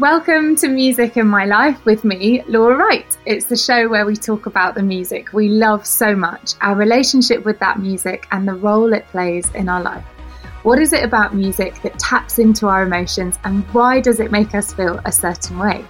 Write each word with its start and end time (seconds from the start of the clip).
Welcome 0.00 0.56
to 0.56 0.66
Music 0.66 1.16
in 1.16 1.28
My 1.28 1.44
Life 1.44 1.84
with 1.84 2.02
me, 2.02 2.42
Laura 2.48 2.76
Wright. 2.76 3.16
It's 3.26 3.46
the 3.46 3.56
show 3.56 3.88
where 3.88 4.04
we 4.04 4.16
talk 4.16 4.46
about 4.46 4.74
the 4.74 4.82
music 4.82 5.32
we 5.32 5.48
love 5.48 5.86
so 5.86 6.16
much, 6.16 6.54
our 6.62 6.74
relationship 6.74 7.44
with 7.44 7.60
that 7.60 7.78
music, 7.78 8.26
and 8.32 8.46
the 8.46 8.54
role 8.54 8.92
it 8.92 9.06
plays 9.12 9.48
in 9.52 9.68
our 9.68 9.80
life. 9.80 10.04
What 10.64 10.80
is 10.80 10.92
it 10.92 11.04
about 11.04 11.32
music 11.32 11.80
that 11.82 11.96
taps 12.00 12.40
into 12.40 12.66
our 12.66 12.82
emotions, 12.82 13.38
and 13.44 13.62
why 13.72 14.00
does 14.00 14.18
it 14.18 14.32
make 14.32 14.56
us 14.56 14.74
feel 14.74 15.00
a 15.04 15.12
certain 15.12 15.60
way? 15.60 15.84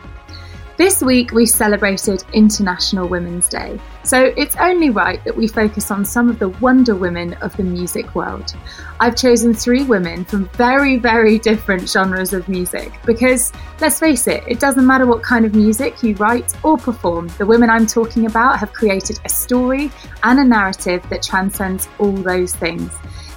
This 0.77 1.03
week 1.03 1.31
we 1.31 1.47
celebrated 1.47 2.25
International 2.33 3.07
Women's 3.07 3.49
Day, 3.49 3.79
so 4.03 4.35
it's 4.37 4.57
only 4.57 4.91
right 4.91 5.23
that 5.23 5.37
we 5.37 5.47
focus 5.47 5.93
on 5.93 6.05
some 6.05 6.29
of 6.29 6.41
the 6.41 6.49
wonder 6.49 6.97
women 6.97 7.35
of 7.35 7.57
the 7.57 7.63
music 7.63 8.13
world. 8.17 8.57
I've 8.99 9.15
chosen 9.15 9.55
three 9.55 9.85
women 9.85 10.25
from 10.25 10.49
very, 10.55 10.97
very 10.97 11.39
different 11.39 11.89
genres 11.89 12.33
of 12.33 12.49
music 12.49 12.93
because, 13.07 13.53
let's 13.81 14.01
face 14.01 14.27
it, 14.27 14.43
it 14.49 14.59
doesn't 14.59 14.85
matter 14.85 15.07
what 15.07 15.23
kind 15.23 15.45
of 15.45 15.55
music 15.55 16.03
you 16.03 16.17
write 16.17 16.53
or 16.65 16.77
perform, 16.77 17.29
the 17.39 17.47
women 17.47 17.71
I'm 17.71 17.87
talking 17.87 18.27
about 18.27 18.59
have 18.59 18.73
created 18.73 19.21
a 19.25 19.29
story 19.29 19.93
and 20.25 20.41
a 20.41 20.45
narrative 20.45 21.09
that 21.09 21.23
transcends 21.23 21.87
all 22.01 22.11
those 22.11 22.53
things. 22.53 22.93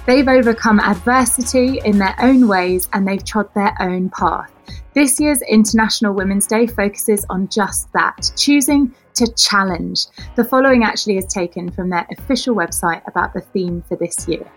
They've 0.06 0.26
overcome 0.26 0.80
adversity 0.80 1.80
in 1.84 1.98
their 1.98 2.16
own 2.20 2.48
ways 2.48 2.88
and 2.92 3.06
they've 3.06 3.24
trod 3.24 3.54
their 3.54 3.76
own 3.78 4.10
path. 4.10 4.52
This 4.94 5.20
year's 5.20 5.42
International 5.42 6.14
Women's 6.14 6.46
Day 6.46 6.66
focuses 6.66 7.24
on 7.30 7.48
just 7.48 7.92
that 7.92 8.30
choosing 8.36 8.94
to 9.14 9.32
challenge. 9.34 10.06
The 10.36 10.44
following 10.44 10.84
actually 10.84 11.18
is 11.18 11.26
taken 11.26 11.70
from 11.70 11.90
their 11.90 12.06
official 12.10 12.54
website 12.54 13.06
about 13.08 13.34
the 13.34 13.40
theme 13.40 13.82
for 13.88 13.96
this 13.96 14.28
year. 14.28 14.50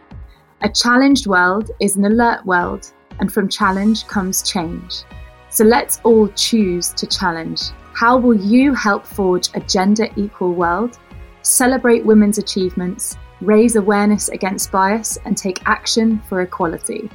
A 0.61 0.69
challenged 0.69 1.27
world 1.27 1.71
is 1.79 1.95
an 1.95 2.05
alert 2.05 2.45
world, 2.45 2.91
and 3.19 3.31
from 3.31 3.49
challenge 3.49 4.07
comes 4.07 4.49
change. 4.49 5.03
So 5.49 5.63
let's 5.63 5.99
all 6.03 6.27
choose 6.29 6.93
to 6.93 7.07
challenge. 7.07 7.61
How 7.93 8.17
will 8.17 8.37
you 8.37 8.73
help 8.73 9.05
forge 9.05 9.49
a 9.53 9.59
gender 9.61 10.07
equal 10.15 10.53
world? 10.53 10.97
Celebrate 11.41 12.05
women's 12.05 12.37
achievements 12.37 13.17
raise 13.41 13.75
awareness 13.75 14.29
against 14.29 14.71
bias, 14.71 15.17
and 15.25 15.37
take 15.37 15.67
action 15.67 16.19
for 16.29 16.41
equality. 16.41 17.09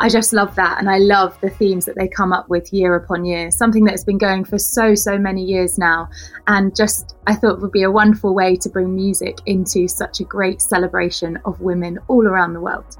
I 0.00 0.08
just 0.08 0.32
love 0.32 0.54
that. 0.54 0.78
And 0.78 0.88
I 0.88 0.98
love 0.98 1.38
the 1.40 1.50
themes 1.50 1.84
that 1.86 1.96
they 1.96 2.08
come 2.08 2.32
up 2.32 2.48
with 2.48 2.72
year 2.72 2.94
upon 2.94 3.24
year, 3.24 3.50
something 3.50 3.84
that 3.84 3.92
has 3.92 4.04
been 4.04 4.18
going 4.18 4.44
for 4.44 4.58
so, 4.58 4.94
so 4.94 5.18
many 5.18 5.42
years 5.42 5.76
now. 5.76 6.08
And 6.46 6.74
just, 6.74 7.16
I 7.26 7.34
thought 7.34 7.60
would 7.60 7.72
be 7.72 7.82
a 7.82 7.90
wonderful 7.90 8.34
way 8.34 8.56
to 8.56 8.68
bring 8.68 8.94
music 8.94 9.38
into 9.46 9.88
such 9.88 10.20
a 10.20 10.24
great 10.24 10.62
celebration 10.62 11.38
of 11.44 11.60
women 11.60 11.98
all 12.06 12.26
around 12.26 12.52
the 12.52 12.60
world. 12.60 12.96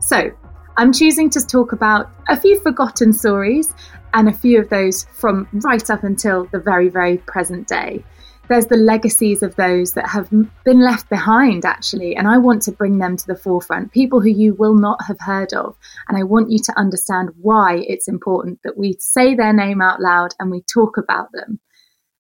So, 0.00 0.30
I'm 0.76 0.92
choosing 0.92 1.30
to 1.30 1.46
talk 1.46 1.70
about 1.70 2.10
a 2.28 2.38
few 2.38 2.58
forgotten 2.58 3.12
stories 3.12 3.72
and 4.12 4.28
a 4.28 4.32
few 4.32 4.60
of 4.60 4.68
those 4.70 5.04
from 5.04 5.48
right 5.52 5.88
up 5.88 6.02
until 6.02 6.46
the 6.46 6.58
very, 6.58 6.88
very 6.88 7.18
present 7.18 7.68
day 7.68 8.04
there's 8.48 8.66
the 8.66 8.76
legacies 8.76 9.42
of 9.42 9.56
those 9.56 9.94
that 9.94 10.08
have 10.08 10.30
been 10.64 10.80
left 10.80 11.08
behind, 11.08 11.64
actually. 11.64 12.16
And 12.16 12.28
I 12.28 12.38
want 12.38 12.62
to 12.62 12.72
bring 12.72 12.98
them 12.98 13.16
to 13.16 13.26
the 13.26 13.36
forefront, 13.36 13.92
people 13.92 14.20
who 14.20 14.28
you 14.28 14.54
will 14.54 14.74
not 14.74 15.04
have 15.06 15.20
heard 15.20 15.52
of. 15.52 15.76
And 16.08 16.18
I 16.18 16.22
want 16.24 16.50
you 16.50 16.58
to 16.58 16.78
understand 16.78 17.30
why 17.40 17.84
it's 17.86 18.08
important 18.08 18.60
that 18.64 18.76
we 18.76 18.96
say 18.98 19.34
their 19.34 19.52
name 19.52 19.80
out 19.80 20.00
loud 20.00 20.34
and 20.38 20.50
we 20.50 20.62
talk 20.62 20.96
about 20.96 21.32
them. 21.32 21.60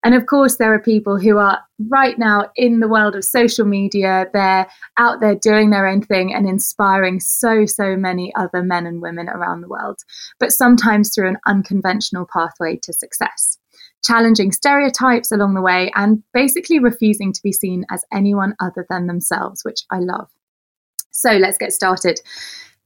And 0.03 0.15
of 0.15 0.25
course, 0.25 0.57
there 0.57 0.73
are 0.73 0.81
people 0.81 1.19
who 1.19 1.37
are 1.37 1.59
right 1.87 2.17
now 2.17 2.49
in 2.55 2.79
the 2.79 2.87
world 2.87 3.15
of 3.15 3.23
social 3.23 3.65
media. 3.65 4.25
They're 4.33 4.67
out 4.97 5.19
there 5.19 5.35
doing 5.35 5.69
their 5.69 5.87
own 5.87 6.01
thing 6.01 6.33
and 6.33 6.47
inspiring 6.47 7.19
so, 7.19 7.67
so 7.67 7.95
many 7.95 8.33
other 8.35 8.63
men 8.63 8.87
and 8.87 8.99
women 9.01 9.29
around 9.29 9.61
the 9.61 9.67
world, 9.67 9.99
but 10.39 10.51
sometimes 10.51 11.13
through 11.13 11.29
an 11.29 11.37
unconventional 11.45 12.27
pathway 12.31 12.77
to 12.77 12.93
success 12.93 13.50
challenging 14.03 14.51
stereotypes 14.51 15.31
along 15.31 15.53
the 15.53 15.61
way, 15.61 15.91
and 15.95 16.23
basically 16.33 16.79
refusing 16.79 17.33
to 17.33 17.41
be 17.43 17.51
seen 17.51 17.85
as 17.91 18.03
anyone 18.11 18.55
other 18.59 18.85
than 18.89 19.07
themselves, 19.07 19.63
which 19.63 19.81
I 19.91 19.99
love. 19.99 20.29
So 21.11 21.31
let's 21.33 21.57
get 21.57 21.73
started. 21.73 22.19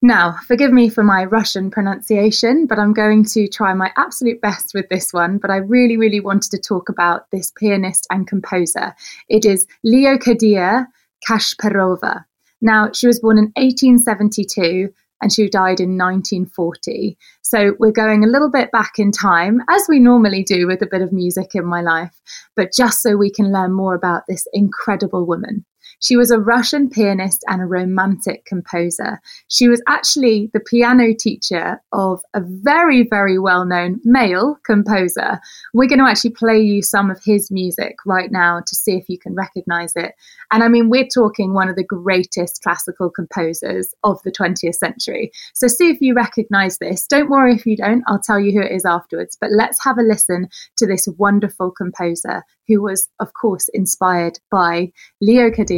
Now, 0.02 0.38
forgive 0.48 0.72
me 0.72 0.90
for 0.90 1.04
my 1.04 1.24
Russian 1.26 1.72
pronunciation, 1.72 2.68
but 2.68 2.78
I'm 2.78 2.94
going 2.94 3.26
to 3.26 3.48
try 3.48 3.74
my 3.74 3.92
absolute 3.98 4.42
best 4.42 4.74
with 4.74 4.88
this 4.90 5.14
one. 5.14 5.38
But 5.38 5.52
I 5.52 5.58
really, 5.58 5.98
really 5.98 6.20
wanted 6.20 6.52
to 6.52 6.60
talk 6.60 6.90
about 6.90 7.32
this 7.32 7.52
pianist 7.58 8.06
and 8.10 8.28
composer. 8.28 8.94
It 9.30 9.46
is 9.46 9.66
Leocadia 9.86 10.86
Kashperova. 11.28 12.26
Now, 12.62 12.92
she 12.92 13.08
was 13.08 13.20
born 13.20 13.38
in 13.38 13.52
1872 13.56 14.94
and 15.26 15.34
she 15.34 15.50
died 15.50 15.80
in 15.80 15.98
1940. 15.98 17.18
So 17.42 17.74
we're 17.80 17.92
going 17.92 18.24
a 18.24 18.28
little 18.28 18.52
bit 18.52 18.72
back 18.72 19.00
in 19.00 19.12
time, 19.12 19.60
as 19.72 19.82
we 19.90 20.00
normally 20.00 20.44
do 20.44 20.68
with 20.68 20.84
a 20.84 20.88
bit 20.88 21.02
of 21.02 21.12
music 21.12 21.56
in 21.56 21.66
my 21.66 21.82
life, 21.82 22.22
but 22.56 22.72
just 22.72 23.02
so 23.02 23.18
we 23.18 23.32
can 23.32 23.52
learn 23.52 23.74
more 23.74 23.96
about 23.96 24.22
this 24.28 24.46
incredible 24.54 25.26
woman. 25.26 25.66
She 26.00 26.16
was 26.16 26.32
a 26.32 26.40
Russian 26.40 26.90
pianist 26.90 27.44
and 27.48 27.62
a 27.62 27.66
romantic 27.66 28.46
composer. 28.46 29.20
She 29.48 29.68
was 29.68 29.82
actually 29.88 30.50
the 30.54 30.60
piano 30.60 31.14
teacher 31.18 31.82
of 31.92 32.22
a 32.34 32.42
very, 32.44 33.04
very 33.04 33.40
well 33.40 33.66
known 33.66 34.00
male 34.04 34.58
composer. 34.66 35.40
We're 35.74 35.90
going 35.90 36.00
to 36.00 36.10
actually 36.10 36.32
play 36.32 36.60
you 36.60 36.82
some 36.82 37.10
of 37.10 37.24
his 37.24 37.52
music 37.52 37.96
right 38.06 38.32
now 38.32 38.62
to 38.66 38.76
see 38.76 38.94
if 38.96 39.10
you 39.10 39.18
can 39.18 39.36
recognize 39.36 39.94
it. 39.96 40.14
And 40.52 40.64
I 40.64 40.68
mean, 40.68 40.90
we're 40.90 41.08
talking 41.08 41.54
one 41.54 41.70
of 41.70 41.76
the 41.76 41.84
greatest 41.84 42.62
classical 42.62 43.10
composers 43.10 43.94
of 44.04 44.22
the 44.24 44.32
20th 44.32 44.76
century. 44.76 45.32
So 45.54 45.68
see 45.68 45.90
if 45.90 46.02
you 46.02 46.14
recognize 46.14 46.78
this. 46.78 47.08
Don't 47.08 47.30
worry 47.30 47.56
if 47.56 47.66
you 47.66 47.78
don't, 47.78 48.04
I'll 48.08 48.22
tell 48.22 48.40
you 48.40 48.52
who 48.52 48.66
it 48.66 48.72
is 48.72 48.86
afterwards. 48.86 49.38
But 49.40 49.52
let's 49.52 49.84
have 49.84 49.98
a 49.98 50.02
listen 50.02 50.50
to 50.78 50.86
this 50.86 51.08
wonderful 51.18 51.72
composer 51.72 52.44
who 52.68 52.82
was, 52.82 53.10
of 53.20 53.34
course, 53.34 53.70
inspired 53.74 54.40
by 54.52 54.92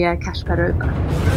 Leocadia 0.07 0.17
Kashperova. 0.17 1.36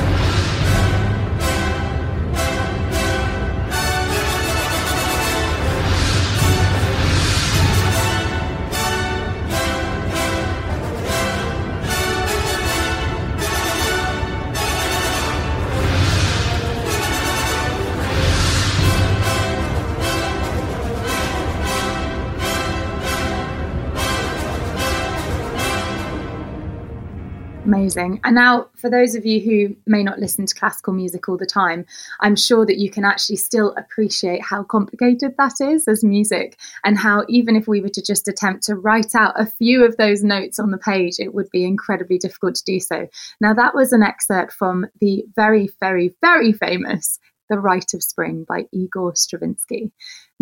Amazing. 27.81 28.21
And 28.25 28.35
now, 28.35 28.69
for 28.77 28.91
those 28.91 29.15
of 29.15 29.25
you 29.25 29.41
who 29.41 29.75
may 29.87 30.03
not 30.03 30.19
listen 30.19 30.45
to 30.45 30.55
classical 30.55 30.93
music 30.93 31.31
all 31.31 31.39
the 31.39 31.47
time, 31.47 31.87
I'm 32.21 32.37
sure 32.37 32.67
that 32.67 32.77
you 32.77 32.91
can 32.91 33.07
actually 33.07 33.37
still 33.37 33.75
appreciate 33.75 34.43
how 34.43 34.65
complicated 34.65 35.35
that 35.39 35.63
is 35.63 35.89
as 35.89 36.05
music, 36.05 36.59
and 36.85 36.99
how 36.99 37.25
even 37.31 37.57
if 37.57 37.67
we 37.67 37.81
were 37.81 37.89
to 37.89 38.03
just 38.03 38.29
attempt 38.29 38.65
to 38.65 38.75
write 38.75 39.15
out 39.15 39.33
a 39.41 39.47
few 39.47 39.83
of 39.83 39.97
those 39.97 40.23
notes 40.23 40.59
on 40.59 40.73
the 40.73 40.77
page, 40.77 41.15
it 41.19 41.33
would 41.33 41.49
be 41.51 41.65
incredibly 41.65 42.19
difficult 42.19 42.55
to 42.57 42.65
do 42.65 42.81
so. 42.81 43.09
Now, 43.41 43.55
that 43.55 43.75
was 43.75 43.95
an 43.95 44.03
excerpt 44.03 44.53
from 44.53 44.87
the 45.01 45.25
very, 45.35 45.71
very, 45.81 46.15
very 46.21 46.53
famous 46.53 47.19
The 47.49 47.59
Rite 47.59 47.95
of 47.95 48.03
Spring 48.03 48.45
by 48.47 48.67
Igor 48.73 49.17
Stravinsky. 49.17 49.91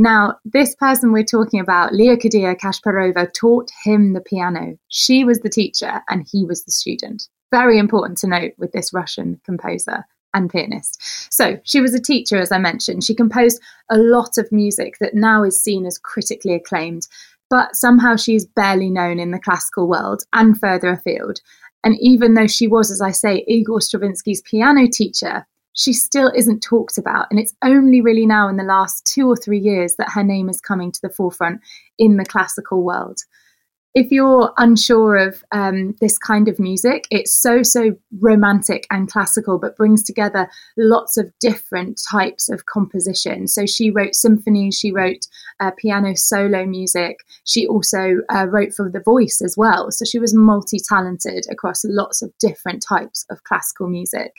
Now, 0.00 0.38
this 0.44 0.76
person 0.76 1.10
we're 1.10 1.24
talking 1.24 1.58
about, 1.58 1.92
Leocadia 1.92 2.56
Kasparova, 2.56 3.32
taught 3.34 3.68
him 3.82 4.12
the 4.12 4.20
piano. 4.20 4.78
She 4.86 5.24
was 5.24 5.40
the 5.40 5.50
teacher 5.50 6.02
and 6.08 6.24
he 6.30 6.44
was 6.44 6.62
the 6.64 6.70
student. 6.70 7.28
Very 7.50 7.80
important 7.80 8.16
to 8.18 8.28
note 8.28 8.52
with 8.58 8.70
this 8.70 8.92
Russian 8.92 9.40
composer 9.44 10.06
and 10.32 10.48
pianist. 10.48 11.02
So, 11.32 11.58
she 11.64 11.80
was 11.80 11.94
a 11.94 12.00
teacher, 12.00 12.36
as 12.36 12.52
I 12.52 12.58
mentioned. 12.58 13.02
She 13.02 13.14
composed 13.14 13.60
a 13.90 13.98
lot 13.98 14.38
of 14.38 14.52
music 14.52 14.98
that 15.00 15.14
now 15.14 15.42
is 15.42 15.60
seen 15.60 15.84
as 15.84 15.98
critically 15.98 16.54
acclaimed, 16.54 17.08
but 17.50 17.74
somehow 17.74 18.14
she's 18.14 18.46
barely 18.46 18.90
known 18.90 19.18
in 19.18 19.32
the 19.32 19.40
classical 19.40 19.88
world 19.88 20.22
and 20.32 20.60
further 20.60 20.90
afield. 20.90 21.40
And 21.82 21.96
even 22.00 22.34
though 22.34 22.46
she 22.46 22.68
was, 22.68 22.92
as 22.92 23.00
I 23.00 23.10
say, 23.10 23.44
Igor 23.48 23.80
Stravinsky's 23.80 24.42
piano 24.42 24.86
teacher, 24.86 25.44
she 25.78 25.92
still 25.92 26.32
isn't 26.34 26.60
talked 26.60 26.98
about. 26.98 27.26
And 27.30 27.38
it's 27.38 27.54
only 27.62 28.00
really 28.00 28.26
now 28.26 28.48
in 28.48 28.56
the 28.56 28.64
last 28.64 29.06
two 29.06 29.28
or 29.28 29.36
three 29.36 29.58
years 29.58 29.94
that 29.96 30.10
her 30.12 30.24
name 30.24 30.48
is 30.48 30.60
coming 30.60 30.92
to 30.92 31.00
the 31.02 31.10
forefront 31.10 31.60
in 31.98 32.16
the 32.16 32.24
classical 32.24 32.82
world 32.82 33.18
if 33.98 34.12
you're 34.12 34.52
unsure 34.58 35.16
of 35.16 35.42
um, 35.50 35.94
this 36.00 36.18
kind 36.18 36.46
of 36.46 36.60
music, 36.60 37.06
it's 37.10 37.34
so, 37.34 37.64
so 37.64 37.96
romantic 38.20 38.86
and 38.90 39.10
classical, 39.10 39.58
but 39.58 39.76
brings 39.76 40.04
together 40.04 40.48
lots 40.76 41.16
of 41.16 41.32
different 41.40 42.00
types 42.08 42.48
of 42.48 42.66
composition. 42.66 43.48
So 43.48 43.66
she 43.66 43.90
wrote 43.90 44.14
symphonies, 44.14 44.78
she 44.78 44.92
wrote 44.92 45.26
uh, 45.58 45.72
piano 45.76 46.14
solo 46.14 46.64
music, 46.64 47.24
she 47.44 47.66
also 47.66 48.18
uh, 48.32 48.46
wrote 48.46 48.72
for 48.72 48.88
the 48.88 49.00
voice 49.00 49.40
as 49.44 49.56
well. 49.56 49.90
So 49.90 50.04
she 50.04 50.20
was 50.20 50.32
multi 50.32 50.78
talented 50.78 51.46
across 51.50 51.82
lots 51.84 52.22
of 52.22 52.30
different 52.38 52.84
types 52.86 53.24
of 53.30 53.42
classical 53.44 53.88
music. 53.88 54.32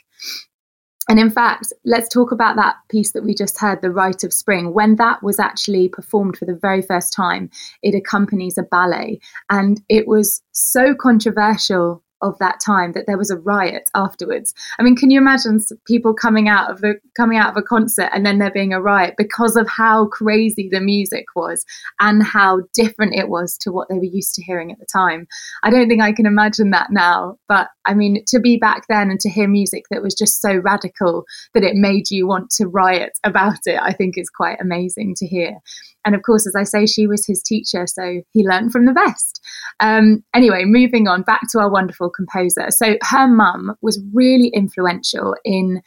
And 1.10 1.18
in 1.18 1.28
fact, 1.28 1.72
let's 1.84 2.08
talk 2.08 2.30
about 2.30 2.54
that 2.54 2.76
piece 2.88 3.10
that 3.14 3.24
we 3.24 3.34
just 3.34 3.58
heard, 3.58 3.82
The 3.82 3.90
Rite 3.90 4.22
of 4.22 4.32
Spring. 4.32 4.72
When 4.72 4.94
that 4.94 5.24
was 5.24 5.40
actually 5.40 5.88
performed 5.88 6.36
for 6.36 6.44
the 6.44 6.54
very 6.54 6.82
first 6.82 7.12
time, 7.12 7.50
it 7.82 7.96
accompanies 7.96 8.56
a 8.56 8.62
ballet. 8.62 9.18
And 9.50 9.82
it 9.88 10.06
was 10.06 10.40
so 10.52 10.94
controversial 10.94 12.04
of 12.22 12.38
that 12.38 12.60
time 12.60 12.92
that 12.92 13.06
there 13.06 13.18
was 13.18 13.30
a 13.30 13.38
riot 13.38 13.88
afterwards. 13.94 14.54
I 14.78 14.82
mean, 14.82 14.96
can 14.96 15.10
you 15.10 15.18
imagine 15.18 15.58
people 15.86 16.14
coming 16.14 16.48
out 16.48 16.70
of 16.70 16.80
the 16.80 16.94
coming 17.16 17.38
out 17.38 17.50
of 17.50 17.56
a 17.56 17.62
concert 17.62 18.10
and 18.12 18.24
then 18.24 18.38
there 18.38 18.50
being 18.50 18.72
a 18.72 18.80
riot 18.80 19.14
because 19.16 19.56
of 19.56 19.68
how 19.68 20.06
crazy 20.06 20.68
the 20.70 20.80
music 20.80 21.26
was 21.34 21.64
and 22.00 22.22
how 22.22 22.60
different 22.74 23.14
it 23.14 23.28
was 23.28 23.56
to 23.58 23.72
what 23.72 23.88
they 23.88 23.96
were 23.96 24.04
used 24.04 24.34
to 24.34 24.42
hearing 24.42 24.70
at 24.70 24.78
the 24.78 24.86
time. 24.92 25.26
I 25.62 25.70
don't 25.70 25.88
think 25.88 26.02
I 26.02 26.12
can 26.12 26.26
imagine 26.26 26.70
that 26.70 26.88
now, 26.90 27.36
but 27.48 27.68
I 27.86 27.94
mean, 27.94 28.24
to 28.28 28.38
be 28.38 28.56
back 28.56 28.84
then 28.88 29.10
and 29.10 29.20
to 29.20 29.30
hear 29.30 29.48
music 29.48 29.84
that 29.90 30.02
was 30.02 30.14
just 30.14 30.40
so 30.40 30.56
radical 30.56 31.24
that 31.54 31.64
it 31.64 31.74
made 31.74 32.10
you 32.10 32.26
want 32.26 32.50
to 32.50 32.66
riot 32.66 33.18
about 33.24 33.60
it, 33.66 33.80
I 33.80 33.92
think 33.92 34.16
is 34.16 34.30
quite 34.30 34.60
amazing 34.60 35.14
to 35.16 35.26
hear. 35.26 35.58
And 36.04 36.14
of 36.14 36.22
course, 36.22 36.46
as 36.46 36.54
I 36.54 36.64
say, 36.64 36.86
she 36.86 37.06
was 37.06 37.26
his 37.26 37.42
teacher, 37.42 37.86
so 37.86 38.22
he 38.32 38.46
learned 38.46 38.72
from 38.72 38.86
the 38.86 38.92
best. 38.92 39.40
Um, 39.80 40.24
anyway, 40.34 40.64
moving 40.64 41.08
on 41.08 41.22
back 41.22 41.42
to 41.50 41.58
our 41.58 41.70
wonderful 41.70 42.09
composer. 42.10 42.70
So 42.70 42.96
her 43.02 43.26
mum 43.26 43.76
was 43.80 44.02
really 44.12 44.48
influential 44.48 45.36
in 45.44 45.82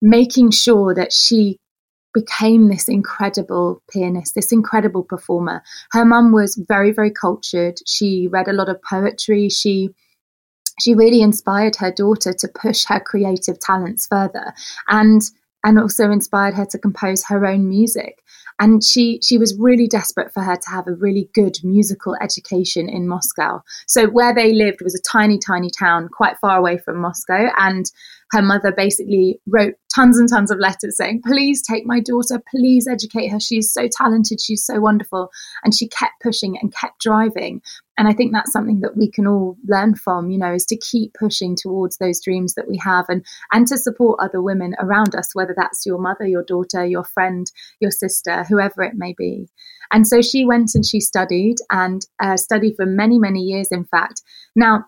making 0.00 0.52
sure 0.52 0.94
that 0.94 1.12
she 1.12 1.58
became 2.14 2.68
this 2.68 2.88
incredible 2.88 3.82
pianist, 3.90 4.34
this 4.34 4.52
incredible 4.52 5.02
performer. 5.02 5.62
Her 5.92 6.04
mum 6.04 6.32
was 6.32 6.56
very, 6.56 6.92
very 6.92 7.10
cultured. 7.10 7.78
She 7.86 8.28
read 8.30 8.48
a 8.48 8.52
lot 8.52 8.68
of 8.68 8.82
poetry. 8.82 9.48
She 9.48 9.90
she 10.80 10.94
really 10.94 11.22
inspired 11.22 11.76
her 11.76 11.90
daughter 11.90 12.32
to 12.32 12.48
push 12.48 12.84
her 12.86 13.00
creative 13.00 13.58
talents 13.58 14.06
further 14.06 14.54
and 14.88 15.22
and 15.64 15.78
also 15.78 16.10
inspired 16.10 16.54
her 16.54 16.66
to 16.66 16.78
compose 16.78 17.24
her 17.24 17.44
own 17.44 17.68
music 17.68 18.22
and 18.58 18.82
she 18.82 19.20
she 19.22 19.38
was 19.38 19.56
really 19.58 19.86
desperate 19.86 20.32
for 20.32 20.42
her 20.42 20.56
to 20.56 20.70
have 20.70 20.86
a 20.86 20.94
really 20.94 21.30
good 21.34 21.58
musical 21.62 22.16
education 22.20 22.88
in 22.88 23.08
Moscow. 23.08 23.62
So 23.86 24.08
where 24.08 24.34
they 24.34 24.52
lived 24.52 24.80
was 24.82 24.94
a 24.94 25.10
tiny, 25.10 25.38
tiny 25.38 25.70
town 25.70 26.08
quite 26.08 26.38
far 26.40 26.56
away 26.56 26.78
from 26.78 27.00
Moscow, 27.00 27.50
and 27.56 27.90
her 28.32 28.42
mother 28.42 28.72
basically 28.72 29.40
wrote 29.46 29.74
tons 29.94 30.18
and 30.18 30.28
tons 30.28 30.50
of 30.50 30.58
letters 30.58 30.96
saying, 30.96 31.22
Please 31.24 31.62
take 31.62 31.86
my 31.86 32.00
daughter, 32.00 32.42
please 32.50 32.86
educate 32.86 33.28
her. 33.28 33.40
She's 33.40 33.72
so 33.72 33.88
talented, 33.90 34.40
she's 34.40 34.64
so 34.64 34.80
wonderful. 34.80 35.30
And 35.64 35.74
she 35.74 35.88
kept 35.88 36.20
pushing 36.22 36.58
and 36.60 36.74
kept 36.74 37.00
driving. 37.00 37.62
And 37.98 38.06
I 38.06 38.12
think 38.12 38.32
that's 38.32 38.52
something 38.52 38.80
that 38.80 38.96
we 38.96 39.10
can 39.10 39.26
all 39.26 39.58
learn 39.66 39.96
from, 39.96 40.30
you 40.30 40.38
know, 40.38 40.54
is 40.54 40.64
to 40.66 40.76
keep 40.76 41.14
pushing 41.18 41.56
towards 41.56 41.98
those 41.98 42.22
dreams 42.22 42.54
that 42.54 42.68
we 42.68 42.78
have 42.78 43.06
and 43.08 43.26
and 43.52 43.66
to 43.66 43.76
support 43.76 44.20
other 44.22 44.40
women 44.40 44.74
around 44.78 45.16
us, 45.16 45.34
whether 45.34 45.54
that's 45.56 45.84
your 45.84 45.98
mother, 45.98 46.26
your 46.26 46.44
daughter, 46.44 46.86
your 46.86 47.04
friend, 47.04 47.50
your 47.80 47.90
sister, 47.90 48.44
whoever 48.44 48.82
it 48.84 48.94
may 48.94 49.14
be. 49.18 49.48
And 49.92 50.06
so 50.06 50.22
she 50.22 50.44
went 50.44 50.74
and 50.74 50.86
she 50.86 51.00
studied 51.00 51.56
and 51.70 52.02
uh, 52.22 52.36
studied 52.36 52.76
for 52.76 52.86
many, 52.86 53.18
many 53.18 53.40
years, 53.40 53.68
in 53.72 53.84
fact. 53.84 54.22
Now, 54.54 54.84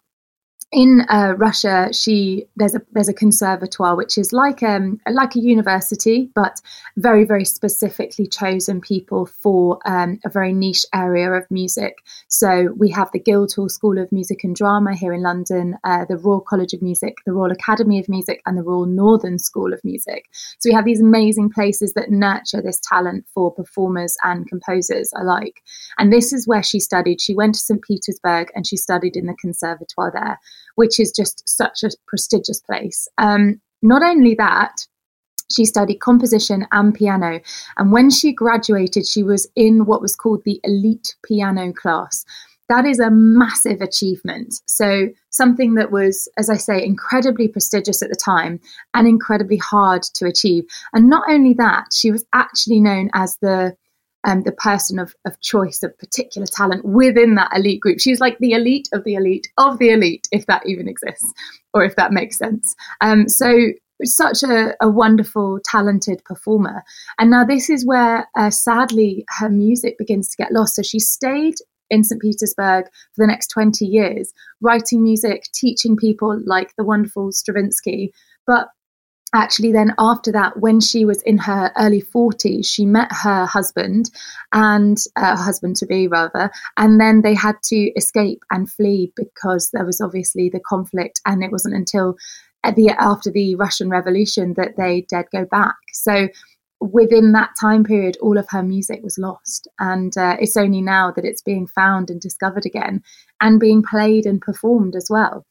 in 0.73 1.05
uh, 1.09 1.35
Russia, 1.37 1.89
she 1.93 2.47
there's 2.55 2.77
a 2.77 2.83
there's 2.93 3.09
a 3.09 3.15
conservatoire 3.15 3.97
which 3.97 4.17
is 4.17 4.33
like 4.33 4.63
um 4.63 5.01
like 5.11 5.35
a 5.35 5.41
university, 5.41 6.31
but 6.35 6.61
very 6.97 7.25
very 7.25 7.45
specifically 7.45 8.27
chosen 8.27 8.81
people 8.81 9.27
for 9.27 9.81
um, 9.85 10.21
a 10.25 10.31
very 10.31 10.53
niche 10.53 10.87
area 10.95 11.33
of 11.33 11.51
music. 11.51 11.97
So 12.29 12.73
we 12.77 12.89
have 12.91 13.11
the 13.13 13.19
Guildhall 13.19 13.69
School 13.69 13.99
of 13.99 14.13
Music 14.13 14.45
and 14.45 14.55
Drama 14.55 14.95
here 14.95 15.13
in 15.13 15.23
London, 15.23 15.77
uh, 15.83 16.05
the 16.05 16.17
Royal 16.17 16.41
College 16.41 16.73
of 16.73 16.83
Music, 16.83 17.17
the 17.27 17.33
Royal 17.33 17.51
Academy 17.51 17.99
of 17.99 18.09
Music, 18.09 18.41
and 18.47 18.57
the 18.57 18.63
Royal 18.63 18.87
Northern 18.87 19.41
School 19.41 19.73
of 19.73 19.81
Music. 19.83 20.27
So 20.61 20.71
we 20.71 20.75
have 20.75 20.85
these 20.85 21.01
amazing 21.01 21.51
places 21.51 21.95
that 21.95 22.11
nurture 22.11 22.63
this 22.63 22.79
talent 22.81 23.25
for 23.35 23.53
performers 23.53 24.17
and 24.23 24.49
composers 24.49 25.13
alike. 25.17 25.63
And 25.99 26.13
this 26.13 26.33
is 26.33 26.47
where 26.47 26.63
she 26.63 26.79
studied. 26.79 27.21
She 27.21 27.35
went 27.35 27.55
to 27.55 27.61
St 27.61 27.83
Petersburg 27.83 28.53
and 28.55 28.65
she 28.65 28.77
studied 28.77 29.17
in 29.17 29.27
the 29.27 29.35
conservatoire 29.35 30.13
there 30.15 30.39
which 30.77 31.01
is 31.01 31.13
just 31.13 31.49
such 31.49 31.83
a 31.83 31.91
prestigious 32.07 32.61
place. 32.61 33.09
Um, 33.19 33.61
not 33.83 34.03
only 34.03 34.35
that, 34.35 34.87
she 35.51 35.65
studied 35.65 36.01
composition 36.01 36.67
and 36.73 36.95
piano. 36.95 37.41
And 37.77 37.93
when 37.93 38.11
she 38.11 38.33
graduated, 38.33 39.07
she 39.07 39.23
was 39.23 39.49
in 39.57 39.85
what 39.85 40.01
was 40.01 40.15
called 40.15 40.43
the 40.45 40.61
elite 40.65 41.17
piano 41.25 41.73
class. 41.73 42.25
That 42.69 42.87
is 42.87 43.01
a 43.01 43.11
massive 43.11 43.81
achievement. 43.81 44.55
So, 44.67 45.09
something 45.31 45.75
that 45.75 45.91
was, 45.91 46.29
as 46.39 46.49
I 46.49 46.57
say, 46.57 46.85
incredibly 46.85 47.49
prestigious 47.49 48.01
at 48.01 48.11
the 48.11 48.15
time 48.15 48.61
and 48.95 49.09
incredibly 49.09 49.57
hard 49.57 50.05
to 50.15 50.27
achieve. 50.27 50.65
And 50.93 51.09
not 51.09 51.25
only 51.29 51.53
that, 51.55 51.87
she 51.93 52.13
was 52.13 52.25
actually 52.33 52.79
known 52.79 53.11
as 53.13 53.37
the 53.43 53.77
um, 54.25 54.43
the 54.43 54.53
person 54.53 54.99
of, 54.99 55.15
of 55.25 55.41
choice 55.41 55.83
of 55.83 55.97
particular 55.99 56.47
talent 56.47 56.85
within 56.85 57.35
that 57.37 57.51
elite 57.55 57.81
group. 57.81 58.01
She's 58.01 58.21
like 58.21 58.39
the 58.39 58.53
elite 58.53 58.89
of 58.93 59.05
the 59.05 59.15
elite 59.15 59.49
of 59.57 59.79
the 59.79 59.91
elite, 59.91 60.29
if 60.33 60.47
that 60.47 60.67
even 60.67 60.89
exists, 60.89 61.33
or 61.75 61.85
if 61.85 61.97
that 61.97 62.13
makes 62.13 62.39
sense. 62.39 62.75
Um, 63.01 63.29
so 63.29 63.71
such 64.05 64.43
a, 64.43 64.75
a, 64.81 64.89
wonderful, 64.89 65.61
talented 65.65 66.23
performer. 66.25 66.83
And 67.19 67.31
now 67.31 67.45
this 67.45 67.69
is 67.69 67.87
where, 67.87 68.27
uh, 68.37 68.51
sadly, 68.51 69.25
her 69.39 69.51
music 69.51 69.99
begins 69.99 70.31
to 70.31 70.37
get 70.37 70.53
lost. 70.53 70.77
So 70.77 70.83
she 70.83 70.99
stayed 70.99 71.57
in 71.91 72.05
St. 72.05 72.21
Petersburg 72.21 72.87
for 72.87 73.23
the 73.23 73.27
next 73.27 73.49
20 73.49 73.85
years, 73.85 74.33
writing 74.61 75.03
music, 75.03 75.45
teaching 75.53 75.97
people 75.97 76.41
like 76.47 76.75
the 76.77 76.85
wonderful 76.85 77.33
Stravinsky. 77.33 78.13
But 78.47 78.69
actually 79.35 79.73
then 79.73 79.95
after 79.99 80.33
that 80.33 80.59
when 80.59 80.81
she 80.81 81.05
was 81.05 81.23
in 81.23 81.39
her 81.39 81.73
early 81.79 82.03
40s 82.03 82.67
she 82.67 82.85
met 82.85 83.11
her 83.13 83.47
husband 83.47 84.11
and 84.53 84.99
uh, 85.17 85.37
husband 85.37 85.77
to 85.77 85.87
be 85.87 86.09
rather 86.09 86.51
and 86.77 87.01
then 87.01 87.23
they 87.23 87.35
had 87.35 87.57
to 87.63 87.77
escape 87.97 88.43
and 88.51 88.71
flee 88.71 89.13
because 89.17 89.71
there 89.73 89.85
was 89.85 90.01
obviously 90.01 90.49
the 90.49 90.61
conflict 90.61 91.21
and 91.27 91.43
it 91.43 91.53
wasn't 91.53 91.75
until 91.75 92.17
the 92.65 92.91
after 92.99 93.31
the 93.31 93.55
russian 93.55 93.89
revolution 93.89 94.55
that 94.55 94.77
they 94.77 95.07
did 95.09 95.27
go 95.33 95.45
back. 95.47 95.77
So 95.93 96.29
within 96.81 97.33
that 97.33 97.51
time 97.61 97.85
period 97.85 98.17
all 98.23 98.39
of 98.39 98.49
her 98.49 98.63
music 98.63 99.01
was 99.03 99.19
lost 99.19 99.69
and 99.79 100.17
uh, 100.17 100.37
it's 100.41 100.57
only 100.57 100.81
now 100.81 101.11
that 101.11 101.27
it's 101.27 101.43
being 101.43 101.67
found 101.67 102.11
and 102.11 102.21
discovered 102.21 102.65
again 102.65 103.03
and 103.41 103.61
being 103.61 103.83
played 103.83 104.25
and 104.25 104.41
performed 104.41 104.97
as 104.97 105.09
well 105.11 105.45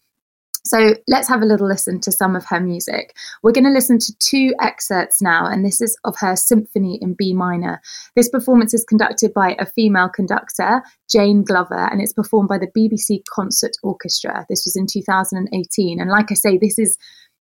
so 0.63 0.95
let's 1.07 1.27
have 1.27 1.41
a 1.41 1.45
little 1.45 1.67
listen 1.67 1.99
to 2.01 2.11
some 2.11 2.35
of 2.35 2.45
her 2.45 2.59
music. 2.59 3.15
We're 3.43 3.51
going 3.51 3.65
to 3.65 3.71
listen 3.71 3.99
to 3.99 4.13
two 4.19 4.53
excerpts 4.61 5.21
now, 5.21 5.45
and 5.45 5.65
this 5.65 5.81
is 5.81 5.97
of 6.03 6.15
her 6.19 6.35
symphony 6.35 6.99
in 7.01 7.13
B 7.13 7.33
minor. 7.33 7.81
This 8.15 8.29
performance 8.29 8.73
is 8.73 8.83
conducted 8.83 9.33
by 9.33 9.55
a 9.59 9.65
female 9.65 10.09
conductor, 10.09 10.83
Jane 11.09 11.43
Glover, 11.43 11.87
and 11.91 12.01
it's 12.01 12.13
performed 12.13 12.49
by 12.49 12.57
the 12.57 12.71
BBC 12.77 13.23
Concert 13.29 13.71
Orchestra. 13.83 14.45
This 14.49 14.63
was 14.65 14.75
in 14.75 14.87
2018. 14.87 15.99
And 15.99 16.09
like 16.09 16.31
I 16.31 16.35
say, 16.35 16.57
this 16.57 16.77
is 16.77 16.97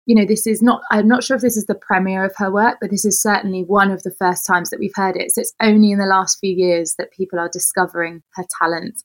you 0.08 0.14
know, 0.14 0.24
this 0.24 0.46
is 0.46 0.62
not, 0.62 0.80
I'm 0.90 1.06
not 1.06 1.22
sure 1.22 1.36
if 1.36 1.42
this 1.42 1.58
is 1.58 1.66
the 1.66 1.74
premiere 1.74 2.24
of 2.24 2.32
her 2.38 2.50
work, 2.50 2.78
but 2.80 2.90
this 2.90 3.04
is 3.04 3.20
certainly 3.20 3.62
one 3.62 3.90
of 3.90 4.02
the 4.04 4.10
first 4.10 4.46
times 4.46 4.70
that 4.70 4.80
we've 4.80 4.90
heard 4.94 5.16
it. 5.16 5.30
So 5.30 5.42
it's 5.42 5.52
only 5.60 5.92
in 5.92 5.98
the 5.98 6.06
last 6.06 6.38
few 6.40 6.50
years 6.50 6.94
that 6.96 7.12
people 7.12 7.38
are 7.38 7.50
discovering 7.50 8.22
her 8.32 8.44
talent. 8.58 9.02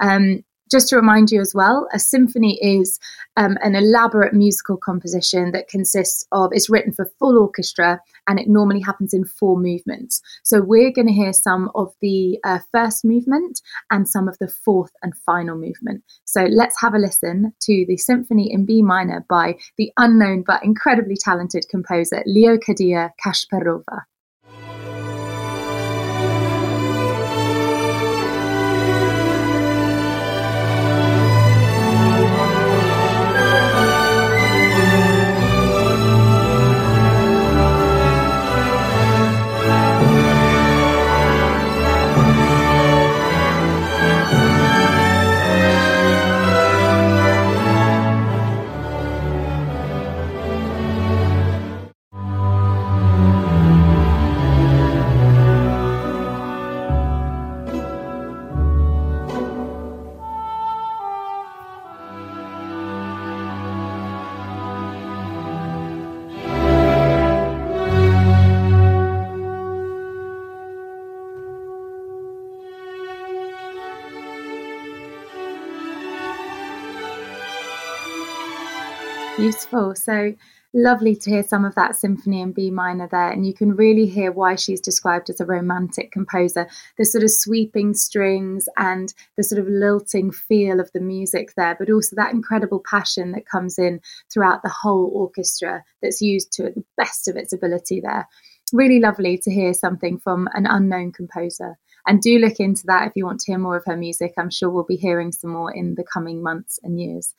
Um, 0.00 0.44
just 0.70 0.88
to 0.88 0.96
remind 0.96 1.30
you 1.30 1.40
as 1.40 1.54
well, 1.54 1.86
a 1.92 1.98
symphony 1.98 2.58
is 2.60 2.98
um, 3.36 3.56
an 3.62 3.74
elaborate 3.74 4.34
musical 4.34 4.76
composition 4.76 5.52
that 5.52 5.68
consists 5.68 6.26
of, 6.32 6.50
it's 6.52 6.70
written 6.70 6.92
for 6.92 7.10
full 7.18 7.38
orchestra 7.38 8.00
and 8.26 8.40
it 8.40 8.48
normally 8.48 8.80
happens 8.80 9.14
in 9.14 9.24
four 9.24 9.58
movements. 9.58 10.20
So 10.42 10.60
we're 10.60 10.90
going 10.90 11.06
to 11.06 11.12
hear 11.12 11.32
some 11.32 11.70
of 11.74 11.92
the 12.00 12.38
uh, 12.44 12.58
first 12.72 13.04
movement 13.04 13.60
and 13.90 14.08
some 14.08 14.28
of 14.28 14.36
the 14.38 14.48
fourth 14.48 14.92
and 15.02 15.12
final 15.24 15.56
movement. 15.56 16.02
So 16.24 16.44
let's 16.44 16.80
have 16.80 16.94
a 16.94 16.98
listen 16.98 17.52
to 17.60 17.84
the 17.86 17.96
Symphony 17.96 18.52
in 18.52 18.64
B 18.64 18.82
minor 18.82 19.24
by 19.28 19.56
the 19.76 19.92
unknown 19.96 20.42
but 20.46 20.64
incredibly 20.64 21.16
talented 21.16 21.66
composer 21.70 22.22
Leo 22.26 22.56
Leocadia 22.56 23.10
Kasparova. 23.24 24.04
Beautiful. 79.46 79.94
So 79.94 80.34
lovely 80.74 81.14
to 81.14 81.30
hear 81.30 81.44
some 81.44 81.64
of 81.64 81.76
that 81.76 81.94
symphony 81.94 82.40
in 82.40 82.50
B 82.50 82.68
minor 82.68 83.06
there. 83.08 83.30
And 83.30 83.46
you 83.46 83.54
can 83.54 83.76
really 83.76 84.06
hear 84.06 84.32
why 84.32 84.56
she's 84.56 84.80
described 84.80 85.30
as 85.30 85.38
a 85.38 85.46
romantic 85.46 86.10
composer. 86.10 86.66
The 86.98 87.04
sort 87.04 87.22
of 87.22 87.30
sweeping 87.30 87.94
strings 87.94 88.68
and 88.76 89.14
the 89.36 89.44
sort 89.44 89.60
of 89.60 89.68
lilting 89.68 90.32
feel 90.32 90.80
of 90.80 90.90
the 90.90 90.98
music 90.98 91.54
there, 91.56 91.76
but 91.78 91.88
also 91.90 92.16
that 92.16 92.34
incredible 92.34 92.82
passion 92.90 93.30
that 93.32 93.46
comes 93.46 93.78
in 93.78 94.00
throughout 94.32 94.64
the 94.64 94.74
whole 94.82 95.12
orchestra 95.14 95.84
that's 96.02 96.20
used 96.20 96.50
to 96.54 96.64
the 96.64 96.84
best 96.96 97.28
of 97.28 97.36
its 97.36 97.52
ability 97.52 98.00
there. 98.00 98.26
Really 98.72 98.98
lovely 98.98 99.38
to 99.38 99.50
hear 99.52 99.74
something 99.74 100.18
from 100.18 100.48
an 100.54 100.66
unknown 100.66 101.12
composer. 101.12 101.78
And 102.08 102.20
do 102.20 102.40
look 102.40 102.58
into 102.58 102.82
that 102.86 103.06
if 103.06 103.12
you 103.14 103.24
want 103.24 103.38
to 103.40 103.52
hear 103.52 103.60
more 103.60 103.76
of 103.76 103.84
her 103.86 103.96
music. 103.96 104.34
I'm 104.38 104.50
sure 104.50 104.70
we'll 104.70 104.82
be 104.82 104.96
hearing 104.96 105.30
some 105.30 105.50
more 105.50 105.72
in 105.72 105.94
the 105.94 106.04
coming 106.04 106.42
months 106.42 106.80
and 106.82 107.00
years. 107.00 107.32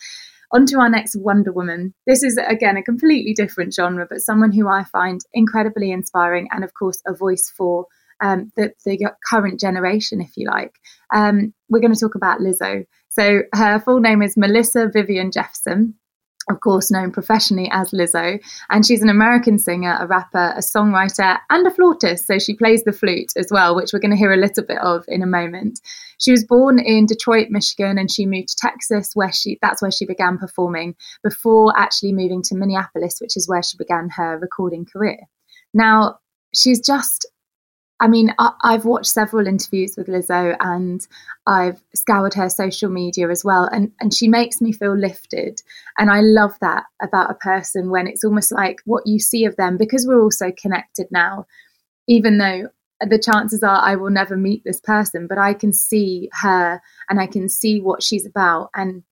On 0.54 0.66
to 0.68 0.80
our 0.80 0.90
next 0.90 1.16
Wonder 1.16 1.52
Woman. 1.52 1.94
This 2.06 2.24
is, 2.24 2.38
again, 2.38 2.78
a 2.78 2.84
completely 2.84 3.34
different 3.34 3.74
genre, 3.74 4.08
but 4.10 4.22
someone 4.22 4.54
who 4.54 4.68
I 4.68 4.86
find 4.86 5.20
incredibly 5.34 5.92
inspiring 5.92 6.48
and, 6.52 6.64
of 6.64 6.74
course, 6.74 7.02
a 7.06 7.14
voice 7.14 7.52
for 7.56 7.86
um, 8.22 8.52
the, 8.56 8.72
the, 8.86 9.12
current 9.30 9.60
generation, 9.60 10.22
if 10.22 10.32
you 10.38 10.48
like. 10.48 10.74
Um, 11.14 11.54
we're 11.70 11.82
going 11.82 11.94
to 11.94 12.00
talk 12.00 12.16
about 12.16 12.40
Lizzo. 12.40 12.86
So 13.10 13.42
her 13.54 13.80
full 13.80 14.00
name 14.00 14.22
is 14.22 14.38
Melissa 14.38 14.90
Vivian 14.92 15.32
Jefferson 15.32 15.96
of 16.50 16.62
course, 16.62 16.90
known 16.90 17.12
professionally 17.12 17.70
as 17.72 17.92
Lizzo. 17.92 18.40
And 18.70 18.86
she's 18.86 19.02
an 19.02 19.10
American 19.10 19.60
singer, 19.60 19.98
a 20.00 20.08
rapper, 20.08 20.54
a 20.56 20.60
songwriter, 20.60 21.38
and 21.50 21.68
a 21.68 21.72
flautist. 21.72 22.26
So 22.26 22.40
she 22.40 22.56
plays 22.56 22.84
the 22.84 22.94
flute 22.94 23.34
as 23.36 23.48
well, 23.52 23.76
which 23.76 23.92
we're 23.92 24.00
going 24.00 24.12
to 24.12 24.18
hear 24.18 24.34
a 24.34 24.38
little 24.38 24.64
bit 24.64 24.80
of 24.80 25.04
in 25.08 25.22
a 25.22 25.28
moment. 25.28 25.82
She 26.20 26.32
was 26.32 26.46
born 26.46 26.80
in 26.80 27.06
Detroit, 27.06 27.48
Michigan, 27.50 27.98
and 27.98 28.10
she 28.10 28.26
moved 28.26 28.50
to 28.50 28.56
Texas, 28.56 29.12
where 29.14 29.32
she 29.32 29.60
that's 29.62 29.82
where 29.82 29.92
she 29.92 30.06
began 30.06 30.38
performing 30.38 30.96
before 31.24 31.74
actually 31.78 32.14
moving 32.14 32.42
to 32.44 32.56
Minneapolis, 32.56 33.20
which 33.20 33.38
is 33.38 33.48
where 33.48 33.64
she 33.64 33.78
began 33.78 34.10
her 34.16 34.38
recording 34.40 34.86
career. 34.86 35.20
Now, 35.74 36.20
she's 36.54 36.80
just 36.80 37.26
I 38.00 38.08
mean, 38.08 38.34
I, 38.38 38.52
have 38.64 38.86
watched 38.86 39.08
several 39.08 39.48
interviews 39.48 39.96
with 39.98 40.08
Lizzo 40.08 40.56
and 40.60 41.06
I've 41.48 41.82
scoured 41.96 42.36
her 42.36 42.48
social 42.48 42.92
media 42.92 43.30
as 43.30 43.44
well. 43.44 43.68
And, 43.72 43.92
and 44.00 44.14
she 44.14 44.28
makes 44.28 44.62
me 44.62 44.72
feel 44.72 44.96
lifted. 44.96 45.62
And 45.98 46.12
I 46.12 46.22
love 46.22 46.54
that 46.62 46.84
about 47.02 47.32
a 47.32 47.36
person 47.36 47.90
when 47.90 48.06
it's 48.06 48.24
almost 48.24 48.52
like 48.52 48.78
what 48.86 49.08
you 49.08 49.20
see 49.20 49.46
of 49.46 49.56
them, 49.56 49.78
because 49.78 50.06
we're 50.06 50.22
all 50.22 50.32
so 50.32 50.52
connected 50.52 51.08
now, 51.10 51.48
even 52.08 52.38
though 52.38 52.70
the 53.02 53.20
chances 53.20 53.64
are 53.64 53.82
I 53.82 53.96
will 53.96 54.12
never 54.12 54.38
meet 54.38 54.64
this 54.64 54.80
person, 54.80 55.26
but 55.28 55.40
I 55.40 55.54
can 55.54 55.74
see 55.74 56.30
her 56.42 56.82
and 57.10 57.20
I 57.20 57.26
can 57.26 57.50
see 57.50 57.82
what 57.82 58.04
she's 58.04 58.26
about. 58.26 58.70
And 58.76 59.04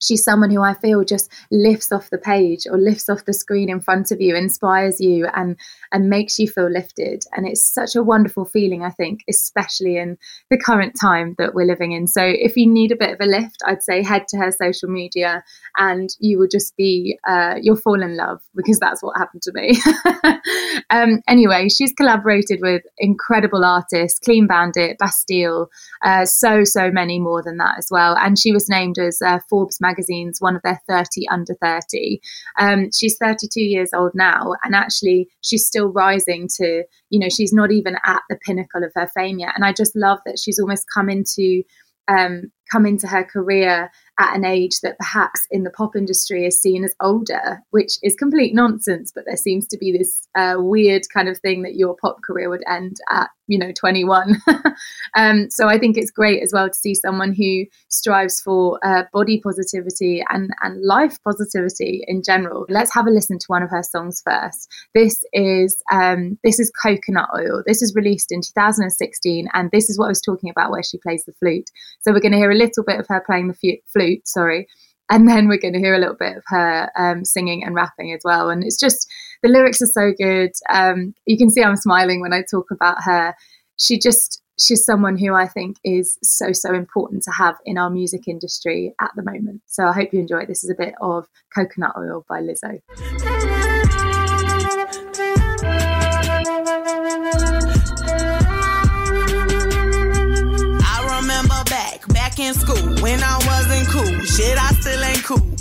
she's 0.00 0.24
someone 0.24 0.50
who 0.50 0.62
I 0.62 0.74
feel 0.74 1.04
just 1.04 1.30
lifts 1.50 1.92
off 1.92 2.10
the 2.10 2.18
page 2.18 2.66
or 2.70 2.78
lifts 2.78 3.08
off 3.08 3.24
the 3.24 3.32
screen 3.32 3.68
in 3.68 3.80
front 3.80 4.10
of 4.10 4.20
you, 4.20 4.36
inspires 4.36 5.00
you, 5.00 5.26
and 5.34 5.56
and 5.92 6.10
makes 6.10 6.38
you 6.38 6.48
feel 6.48 6.70
lifted. 6.70 7.24
And 7.32 7.46
it's 7.46 7.64
such 7.64 7.96
a 7.96 8.02
wonderful 8.02 8.44
feeling, 8.44 8.82
I 8.84 8.90
think, 8.90 9.24
especially 9.28 9.96
in 9.96 10.18
the 10.50 10.58
current 10.58 10.94
time 11.00 11.34
that 11.38 11.54
we're 11.54 11.66
living 11.66 11.92
in. 11.92 12.06
So 12.06 12.22
if 12.22 12.56
you 12.56 12.66
need 12.66 12.92
a 12.92 12.96
bit 12.96 13.12
of 13.12 13.20
a 13.20 13.26
lift, 13.26 13.62
I'd 13.64 13.82
say 13.82 14.02
head 14.02 14.28
to 14.28 14.38
her 14.38 14.52
social 14.52 14.88
media, 14.88 15.42
and 15.76 16.10
you 16.20 16.38
will 16.38 16.48
just 16.50 16.76
be 16.76 17.18
uh, 17.26 17.54
you'll 17.60 17.76
fall 17.76 18.02
in 18.02 18.16
love 18.16 18.40
because 18.54 18.78
that's 18.78 19.02
what 19.02 19.16
happened 19.16 19.42
to 19.42 19.52
me. 19.52 19.78
um, 20.90 21.20
anyway, 21.28 21.68
she's 21.68 21.92
collaborated 21.92 22.60
with 22.62 22.82
incredible 22.98 23.64
artists, 23.64 24.18
Clean 24.18 24.46
Bandit, 24.46 24.98
Bastille, 24.98 25.68
uh, 26.04 26.24
so 26.24 26.64
so 26.64 26.90
many 26.90 27.18
more 27.18 27.42
than 27.42 27.56
that 27.58 27.78
as 27.78 27.88
well. 27.90 28.16
And 28.16 28.38
she 28.38 28.52
was 28.52 28.68
named 28.68 28.98
as 28.98 29.20
uh, 29.22 29.38
Forbes 29.48 29.80
magazine's 29.88 30.40
one 30.40 30.56
of 30.56 30.62
their 30.62 30.80
30 30.88 31.28
under 31.28 31.54
30. 31.60 32.20
Um, 32.58 32.90
she's 32.92 33.16
32 33.18 33.60
years 33.60 33.90
old 33.94 34.12
now, 34.14 34.54
and 34.62 34.74
actually, 34.74 35.28
she's 35.40 35.66
still 35.66 35.88
rising 35.88 36.48
to, 36.56 36.84
you 37.10 37.20
know, 37.20 37.28
she's 37.28 37.52
not 37.52 37.70
even 37.72 37.96
at 38.04 38.22
the 38.28 38.38
pinnacle 38.44 38.84
of 38.84 38.92
her 38.94 39.08
fame 39.14 39.38
yet. 39.38 39.52
And 39.54 39.64
I 39.64 39.72
just 39.72 39.96
love 39.96 40.18
that 40.26 40.38
she's 40.38 40.58
almost 40.58 40.84
come 40.92 41.08
into 41.08 41.62
um, 42.08 42.50
come 42.70 42.86
into 42.86 43.06
her 43.06 43.24
career 43.24 43.90
at 44.18 44.34
an 44.34 44.44
age 44.44 44.80
that 44.80 44.98
perhaps 44.98 45.46
in 45.50 45.62
the 45.62 45.70
pop 45.70 45.94
industry 45.94 46.44
is 46.44 46.60
seen 46.60 46.84
as 46.84 46.94
older, 47.00 47.62
which 47.70 47.92
is 48.02 48.16
complete 48.16 48.52
nonsense. 48.52 49.12
But 49.14 49.24
there 49.26 49.36
seems 49.36 49.66
to 49.68 49.78
be 49.78 49.96
this 49.96 50.26
uh, 50.36 50.56
weird 50.58 51.02
kind 51.14 51.28
of 51.28 51.38
thing 51.38 51.62
that 51.62 51.76
your 51.76 51.96
pop 52.02 52.18
career 52.22 52.50
would 52.50 52.64
end 52.68 52.96
at, 53.10 53.28
you 53.46 53.58
know, 53.58 53.70
21. 53.72 54.42
um, 55.16 55.48
so 55.50 55.68
I 55.68 55.78
think 55.78 55.96
it's 55.96 56.10
great 56.10 56.42
as 56.42 56.50
well 56.52 56.68
to 56.68 56.74
see 56.74 56.94
someone 56.94 57.32
who 57.32 57.64
strives 57.88 58.40
for 58.40 58.80
uh, 58.84 59.04
body 59.12 59.40
positivity 59.40 60.24
and, 60.30 60.50
and 60.62 60.82
life 60.84 61.16
positivity 61.22 62.02
in 62.08 62.22
general. 62.26 62.66
Let's 62.68 62.92
have 62.94 63.06
a 63.06 63.10
listen 63.10 63.38
to 63.38 63.46
one 63.46 63.62
of 63.62 63.70
her 63.70 63.84
songs 63.84 64.20
first. 64.24 64.68
This 64.94 65.22
is 65.32 65.80
um, 65.92 66.38
this 66.42 66.58
is 66.58 66.72
Coconut 66.82 67.28
Oil. 67.36 67.62
This 67.66 67.82
is 67.82 67.94
released 67.94 68.32
in 68.32 68.40
2016, 68.40 69.48
and 69.52 69.70
this 69.70 69.88
is 69.88 69.96
what 69.96 70.06
I 70.06 70.08
was 70.08 70.20
talking 70.20 70.50
about 70.50 70.72
where 70.72 70.82
she 70.82 70.98
plays 70.98 71.24
the 71.24 71.32
flute. 71.34 71.70
So 72.00 72.12
we're 72.12 72.20
going 72.20 72.32
to 72.32 72.38
hear 72.38 72.50
a 72.50 72.57
little 72.58 72.84
bit 72.84 73.00
of 73.00 73.06
her 73.08 73.22
playing 73.24 73.48
the 73.48 73.80
flute, 73.92 74.26
sorry. 74.26 74.66
And 75.10 75.26
then 75.26 75.48
we're 75.48 75.58
going 75.58 75.72
to 75.72 75.80
hear 75.80 75.94
a 75.94 75.98
little 75.98 76.16
bit 76.18 76.36
of 76.36 76.42
her 76.48 76.90
um, 76.96 77.24
singing 77.24 77.64
and 77.64 77.74
rapping 77.74 78.12
as 78.12 78.20
well. 78.24 78.50
And 78.50 78.62
it's 78.62 78.78
just, 78.78 79.10
the 79.42 79.48
lyrics 79.48 79.80
are 79.80 79.86
so 79.86 80.12
good. 80.12 80.50
Um, 80.68 81.14
you 81.24 81.38
can 81.38 81.48
see 81.48 81.62
I'm 81.62 81.76
smiling 81.76 82.20
when 82.20 82.34
I 82.34 82.42
talk 82.42 82.70
about 82.70 83.02
her. 83.04 83.34
She 83.78 83.98
just, 83.98 84.42
she's 84.58 84.84
someone 84.84 85.16
who 85.16 85.32
I 85.34 85.46
think 85.46 85.78
is 85.82 86.18
so, 86.22 86.52
so 86.52 86.74
important 86.74 87.22
to 87.22 87.30
have 87.30 87.56
in 87.64 87.78
our 87.78 87.88
music 87.88 88.28
industry 88.28 88.94
at 89.00 89.12
the 89.16 89.22
moment. 89.22 89.62
So 89.66 89.86
I 89.86 89.92
hope 89.92 90.12
you 90.12 90.20
enjoy. 90.20 90.44
This 90.44 90.62
is 90.62 90.68
a 90.68 90.74
bit 90.74 90.94
of 91.00 91.26
Coconut 91.54 91.94
Oil 91.96 92.26
by 92.28 92.42
Lizzo. 92.42 92.82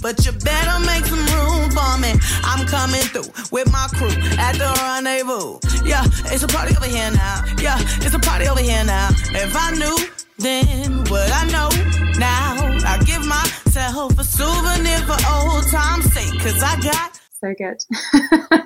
But 0.08 0.26
you 0.26 0.32
better 0.32 0.80
make 0.86 1.06
some 1.06 1.26
room 1.36 1.70
for 1.70 1.98
me. 2.00 2.14
I'm 2.42 2.66
coming 2.66 3.04
through 3.12 3.30
with 3.52 3.70
my 3.74 3.88
crew 3.92 4.16
at 4.40 4.54
the 4.56 4.70
rendezvous. 4.80 5.60
Yeah, 5.86 6.06
it's 6.32 6.44
a 6.44 6.48
party 6.48 6.74
over 6.78 6.86
here 6.86 7.12
now. 7.12 7.44
Yeah, 7.60 7.76
it's 8.06 8.16
a 8.16 8.20
party 8.20 8.48
over 8.48 8.62
here 8.62 8.86
now. 8.86 9.10
If 9.36 9.54
I 9.54 9.72
knew, 9.72 9.98
then 10.38 11.04
what 11.12 11.30
I 11.30 11.44
know 11.52 11.70
now, 12.18 12.56
I 12.88 13.04
give 13.04 13.26
myself 13.26 14.18
a 14.18 14.24
souvenir 14.24 15.00
for 15.00 15.20
old 15.28 15.68
time's 15.70 16.06
sake, 16.14 16.40
cause 16.40 16.64
I 16.64 16.80
got 16.80 17.17
so 17.48 17.54
good. 17.58 18.62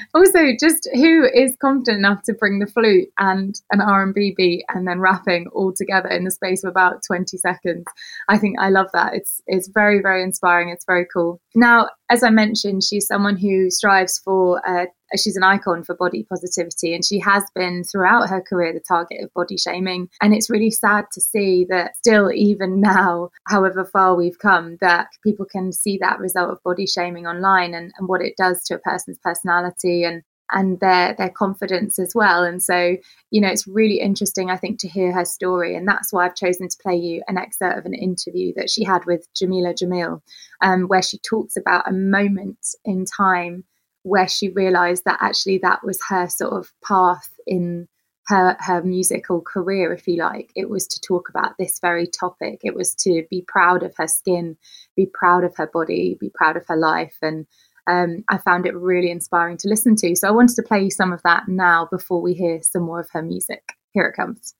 also, 0.14 0.38
just 0.58 0.88
who 0.94 1.24
is 1.24 1.56
confident 1.60 1.98
enough 1.98 2.22
to 2.24 2.34
bring 2.34 2.58
the 2.58 2.66
flute 2.66 3.08
and 3.18 3.54
an 3.70 3.80
R&B 3.80 4.34
beat 4.36 4.64
and 4.68 4.86
then 4.86 5.00
rapping 5.00 5.46
all 5.52 5.72
together 5.72 6.08
in 6.08 6.24
the 6.24 6.30
space 6.30 6.64
of 6.64 6.70
about 6.70 7.02
20 7.06 7.36
seconds? 7.36 7.84
I 8.28 8.38
think 8.38 8.58
I 8.58 8.70
love 8.70 8.88
that. 8.92 9.14
It's 9.14 9.42
it's 9.46 9.68
very 9.68 10.00
very 10.00 10.22
inspiring. 10.22 10.68
It's 10.68 10.84
very 10.84 11.06
cool. 11.12 11.40
Now, 11.56 11.88
as 12.10 12.22
I 12.22 12.28
mentioned, 12.28 12.84
she's 12.84 13.06
someone 13.06 13.36
who 13.36 13.70
strives 13.70 14.18
for 14.18 14.60
uh, 14.68 14.84
she's 15.16 15.36
an 15.36 15.42
icon 15.42 15.82
for 15.82 15.94
body 15.94 16.26
positivity 16.28 16.94
and 16.94 17.02
she 17.02 17.18
has 17.20 17.44
been 17.54 17.82
throughout 17.82 18.28
her 18.28 18.42
career 18.42 18.74
the 18.74 18.80
target 18.80 19.22
of 19.22 19.32
body 19.32 19.56
shaming. 19.56 20.10
And 20.20 20.34
it's 20.34 20.50
really 20.50 20.70
sad 20.70 21.06
to 21.14 21.20
see 21.20 21.64
that 21.70 21.96
still 21.96 22.30
even 22.30 22.80
now 22.82 23.30
however 23.48 23.86
far 23.86 24.14
we've 24.14 24.38
come 24.38 24.76
that 24.82 25.08
people 25.24 25.46
can 25.46 25.72
see 25.72 25.96
that 26.02 26.18
result 26.18 26.50
of 26.50 26.62
body 26.62 26.86
shaming 26.86 27.26
online 27.26 27.72
and, 27.72 27.90
and 27.98 28.06
what 28.06 28.20
it 28.20 28.34
does 28.36 28.62
to 28.64 28.74
a 28.74 28.78
person's 28.78 29.18
personality 29.24 30.04
and 30.04 30.22
and 30.50 30.80
their 30.80 31.14
their 31.14 31.30
confidence 31.30 31.98
as 31.98 32.12
well. 32.14 32.44
And 32.44 32.62
so 32.62 32.96
you 33.30 33.40
know 33.40 33.48
it's 33.48 33.66
really 33.66 34.00
interesting 34.00 34.50
i 34.50 34.56
think 34.56 34.78
to 34.80 34.88
hear 34.88 35.12
her 35.12 35.24
story. 35.24 35.76
And 35.76 35.86
that's 35.86 36.12
why 36.12 36.26
i've 36.26 36.34
chosen 36.34 36.68
to 36.68 36.76
play 36.82 36.96
you 36.96 37.22
an 37.28 37.38
excerpt 37.38 37.78
of 37.78 37.86
an 37.86 37.94
interview 37.94 38.52
that 38.56 38.70
she 38.70 38.84
had 38.84 39.04
with 39.04 39.26
Jameela 39.34 39.74
Jamil 39.74 40.22
um, 40.60 40.84
where 40.84 41.02
she 41.02 41.18
talks 41.18 41.56
about 41.56 41.88
a 41.88 41.92
moment 41.92 42.58
in 42.84 43.04
time 43.04 43.64
where 44.02 44.28
she 44.28 44.48
realized 44.50 45.04
that 45.04 45.18
actually 45.20 45.58
that 45.58 45.84
was 45.84 45.98
her 46.08 46.28
sort 46.28 46.52
of 46.52 46.72
path 46.86 47.30
in 47.46 47.88
her 48.28 48.56
her 48.60 48.82
musical 48.82 49.40
career 49.40 49.92
if 49.92 50.06
you 50.06 50.16
like. 50.16 50.50
It 50.54 50.68
was 50.68 50.86
to 50.88 51.00
talk 51.00 51.28
about 51.28 51.56
this 51.58 51.78
very 51.80 52.06
topic. 52.06 52.60
It 52.62 52.74
was 52.74 52.94
to 52.96 53.24
be 53.30 53.44
proud 53.46 53.82
of 53.82 53.94
her 53.96 54.08
skin 54.08 54.56
be 54.96 55.06
proud 55.12 55.44
of 55.44 55.56
her 55.56 55.66
body 55.66 56.16
be 56.18 56.30
proud 56.34 56.56
of 56.56 56.66
her 56.66 56.76
life 56.76 57.16
and 57.22 57.46
um, 57.86 58.24
I 58.28 58.38
found 58.38 58.66
it 58.66 58.74
really 58.74 59.10
inspiring 59.10 59.56
to 59.58 59.68
listen 59.68 59.96
to. 59.96 60.14
So 60.16 60.28
I 60.28 60.30
wanted 60.30 60.56
to 60.56 60.62
play 60.62 60.82
you 60.82 60.90
some 60.90 61.12
of 61.12 61.22
that 61.22 61.48
now 61.48 61.88
before 61.90 62.20
we 62.20 62.34
hear 62.34 62.60
some 62.62 62.82
more 62.82 63.00
of 63.00 63.08
her 63.12 63.22
music. 63.22 63.62
Here 63.92 64.06
it 64.06 64.14
comes. 64.14 64.54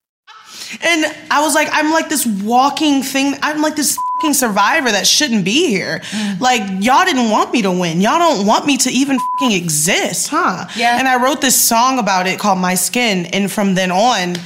And 0.83 1.04
I 1.30 1.42
was 1.42 1.54
like, 1.54 1.68
I'm 1.71 1.92
like 1.92 2.09
this 2.09 2.26
walking 2.26 3.02
thing. 3.02 3.35
I'm 3.42 3.62
like 3.62 3.76
this 3.76 3.97
fucking 4.14 4.35
survivor 4.35 4.90
that 4.90 5.06
shouldn't 5.06 5.45
be 5.45 5.68
here. 5.68 6.00
Mm. 6.11 6.40
Like, 6.40 6.62
y'all 6.83 7.04
didn't 7.04 7.30
want 7.30 7.52
me 7.52 7.62
to 7.62 7.71
win. 7.71 8.00
Y'all 8.00 8.18
don't 8.18 8.47
want 8.47 8.66
me 8.66 8.76
to 8.78 8.90
even 8.90 9.18
fucking 9.18 9.52
exist, 9.52 10.28
huh? 10.28 10.66
Yeah. 10.76 10.99
And 10.99 11.06
I 11.06 11.23
wrote 11.23 11.40
this 11.40 11.54
song 11.54 11.99
about 11.99 12.26
it 12.26 12.40
called 12.40 12.59
My 12.59 12.75
Skin. 12.75 13.26
And 13.26 13.50
from 13.50 13.75
then 13.75 13.92
on, 13.92 14.37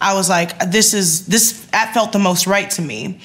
I 0.00 0.14
was 0.14 0.28
like, 0.28 0.58
this 0.70 0.92
is, 0.92 1.26
this, 1.26 1.64
that 1.66 1.94
felt 1.94 2.12
the 2.12 2.18
most 2.18 2.46
right 2.46 2.68
to 2.72 2.82
me 2.82 3.20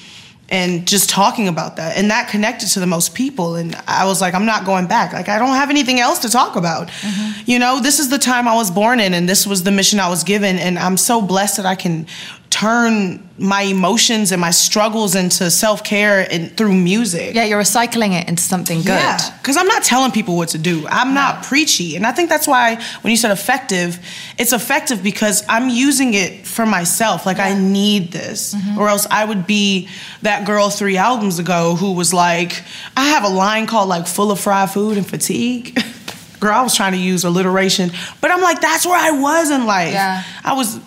and 0.48 0.86
just 0.86 1.10
talking 1.10 1.48
about 1.48 1.76
that 1.76 1.96
and 1.96 2.10
that 2.10 2.28
connected 2.28 2.68
to 2.68 2.78
the 2.78 2.86
most 2.86 3.14
people 3.14 3.56
and 3.56 3.74
i 3.88 4.04
was 4.04 4.20
like 4.20 4.32
i'm 4.32 4.46
not 4.46 4.64
going 4.64 4.86
back 4.86 5.12
like 5.12 5.28
i 5.28 5.38
don't 5.38 5.56
have 5.56 5.70
anything 5.70 5.98
else 5.98 6.20
to 6.20 6.28
talk 6.28 6.54
about 6.54 6.88
mm-hmm. 6.88 7.50
you 7.50 7.58
know 7.58 7.80
this 7.80 7.98
is 7.98 8.10
the 8.10 8.18
time 8.18 8.46
i 8.46 8.54
was 8.54 8.70
born 8.70 9.00
in 9.00 9.12
and 9.12 9.28
this 9.28 9.46
was 9.46 9.64
the 9.64 9.72
mission 9.72 9.98
i 9.98 10.08
was 10.08 10.22
given 10.22 10.56
and 10.56 10.78
i'm 10.78 10.96
so 10.96 11.20
blessed 11.20 11.56
that 11.56 11.66
i 11.66 11.74
can 11.74 12.06
turn 12.50 13.28
my 13.38 13.62
emotions 13.62 14.32
and 14.32 14.40
my 14.40 14.50
struggles 14.50 15.14
into 15.14 15.50
self-care 15.50 16.26
and 16.30 16.56
through 16.56 16.72
music. 16.72 17.34
Yeah, 17.34 17.44
you're 17.44 17.60
recycling 17.60 18.18
it 18.18 18.28
into 18.28 18.42
something 18.42 18.78
good. 18.78 18.88
Yeah, 18.88 19.18
because 19.38 19.56
I'm 19.56 19.66
not 19.66 19.82
telling 19.82 20.10
people 20.10 20.36
what 20.36 20.50
to 20.50 20.58
do. 20.58 20.86
I'm 20.88 21.08
no. 21.08 21.20
not 21.20 21.42
preachy. 21.42 21.96
And 21.96 22.06
I 22.06 22.12
think 22.12 22.28
that's 22.28 22.48
why 22.48 22.76
when 23.02 23.10
you 23.10 23.16
said 23.16 23.32
effective, 23.32 23.98
it's 24.38 24.52
effective 24.52 25.02
because 25.02 25.44
I'm 25.48 25.68
using 25.68 26.14
it 26.14 26.46
for 26.46 26.64
myself. 26.64 27.26
Like 27.26 27.38
yeah. 27.38 27.48
I 27.48 27.58
need 27.58 28.12
this. 28.12 28.54
Mm-hmm. 28.54 28.78
Or 28.78 28.88
else 28.88 29.06
I 29.10 29.24
would 29.24 29.46
be 29.46 29.88
that 30.22 30.46
girl 30.46 30.70
three 30.70 30.96
albums 30.96 31.38
ago 31.38 31.76
who 31.76 31.92
was 31.92 32.14
like, 32.14 32.62
I 32.96 33.08
have 33.08 33.24
a 33.24 33.28
line 33.28 33.66
called 33.66 33.88
like 33.88 34.06
full 34.06 34.30
of 34.30 34.40
fried 34.40 34.70
food 34.70 34.96
and 34.96 35.06
fatigue. 35.06 35.78
Girl, 36.38 36.52
I 36.52 36.62
was 36.62 36.74
trying 36.74 36.92
to 36.92 36.98
use 36.98 37.24
alliteration, 37.24 37.90
but 38.20 38.30
I'm 38.30 38.42
like, 38.42 38.60
that's 38.60 38.84
where 38.84 38.98
I 38.98 39.18
was 39.18 39.50
in 39.50 39.64
life. 39.64 39.94
Yeah. 39.94 40.22
I 40.44 40.52
was 40.52 40.78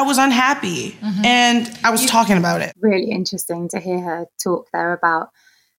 I 0.00 0.02
was 0.02 0.16
unhappy 0.16 0.92
mm-hmm. 0.92 1.24
and 1.26 1.78
I 1.84 1.90
was 1.90 2.00
you, 2.00 2.08
talking 2.08 2.38
about 2.38 2.62
it. 2.62 2.72
Really 2.80 3.10
interesting 3.10 3.68
to 3.68 3.78
hear 3.78 4.00
her 4.00 4.26
talk 4.42 4.66
there 4.72 4.94
about 4.94 5.28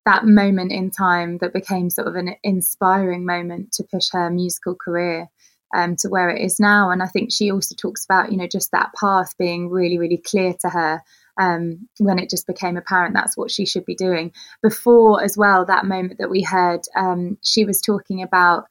that 0.06 0.24
moment 0.24 0.70
in 0.70 0.92
time 0.92 1.38
that 1.38 1.52
became 1.52 1.90
sort 1.90 2.06
of 2.06 2.14
an 2.14 2.36
inspiring 2.44 3.26
moment 3.26 3.72
to 3.72 3.82
push 3.82 4.10
her 4.12 4.30
musical 4.30 4.76
career 4.76 5.26
um, 5.74 5.96
to 5.96 6.08
where 6.08 6.30
it 6.30 6.40
is 6.40 6.60
now. 6.60 6.90
And 6.90 7.02
I 7.02 7.06
think 7.06 7.32
she 7.32 7.50
also 7.50 7.74
talks 7.74 8.04
about, 8.04 8.30
you 8.30 8.38
know, 8.38 8.46
just 8.46 8.70
that 8.70 8.92
path 8.94 9.36
being 9.38 9.68
really, 9.68 9.98
really 9.98 10.18
clear 10.18 10.54
to 10.60 10.68
her 10.68 11.02
um, 11.40 11.88
when 11.98 12.20
it 12.20 12.30
just 12.30 12.46
became 12.46 12.76
apparent 12.76 13.14
that's 13.14 13.36
what 13.36 13.50
she 13.50 13.66
should 13.66 13.84
be 13.84 13.96
doing. 13.96 14.30
Before, 14.62 15.20
as 15.20 15.36
well, 15.36 15.64
that 15.64 15.84
moment 15.84 16.18
that 16.18 16.30
we 16.30 16.42
heard, 16.42 16.82
um, 16.94 17.38
she 17.42 17.64
was 17.64 17.80
talking 17.80 18.22
about 18.22 18.66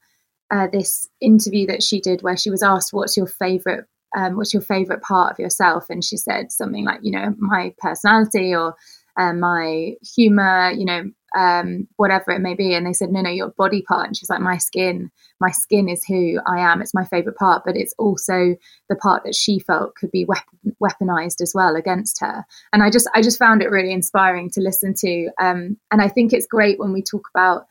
uh, 0.50 0.68
this 0.68 1.10
interview 1.20 1.66
that 1.66 1.82
she 1.82 2.00
did 2.00 2.22
where 2.22 2.38
she 2.38 2.48
was 2.48 2.62
asked, 2.62 2.94
What's 2.94 3.18
your 3.18 3.26
favorite 3.26 3.84
um, 4.16 4.36
what's 4.36 4.52
your 4.52 4.62
favorite 4.62 5.02
part 5.02 5.32
of 5.32 5.38
yourself? 5.38 5.86
And 5.88 6.04
she 6.04 6.16
said 6.16 6.52
something 6.52 6.84
like, 6.84 7.00
you 7.02 7.12
know, 7.12 7.34
my 7.38 7.74
personality 7.78 8.54
or 8.54 8.74
uh, 9.16 9.32
my 9.32 9.94
humor, 10.14 10.70
you 10.70 10.84
know, 10.84 11.10
um, 11.36 11.88
whatever 11.96 12.30
it 12.30 12.40
may 12.40 12.54
be. 12.54 12.74
And 12.74 12.86
they 12.86 12.92
said, 12.92 13.10
no, 13.10 13.20
no, 13.22 13.30
your 13.30 13.50
body 13.50 13.82
part. 13.82 14.06
And 14.06 14.16
she's 14.16 14.30
like, 14.30 14.40
my 14.40 14.58
skin, 14.58 15.10
my 15.40 15.50
skin 15.50 15.88
is 15.88 16.04
who 16.04 16.38
I 16.46 16.60
am. 16.60 16.82
It's 16.82 16.94
my 16.94 17.04
favorite 17.04 17.36
part, 17.36 17.62
but 17.64 17.76
it's 17.76 17.94
also 17.98 18.56
the 18.88 18.96
part 18.96 19.24
that 19.24 19.34
she 19.34 19.58
felt 19.58 19.94
could 19.94 20.10
be 20.10 20.24
weapon, 20.24 20.76
weaponized 20.82 21.40
as 21.40 21.52
well 21.54 21.76
against 21.76 22.20
her. 22.20 22.44
And 22.72 22.82
I 22.82 22.90
just, 22.90 23.08
I 23.14 23.22
just 23.22 23.38
found 23.38 23.62
it 23.62 23.70
really 23.70 23.92
inspiring 23.92 24.50
to 24.50 24.60
listen 24.60 24.94
to. 24.98 25.30
Um, 25.40 25.78
and 25.90 26.02
I 26.02 26.08
think 26.08 26.32
it's 26.32 26.46
great 26.46 26.78
when 26.78 26.92
we 26.92 27.02
talk 27.02 27.28
about 27.34 27.66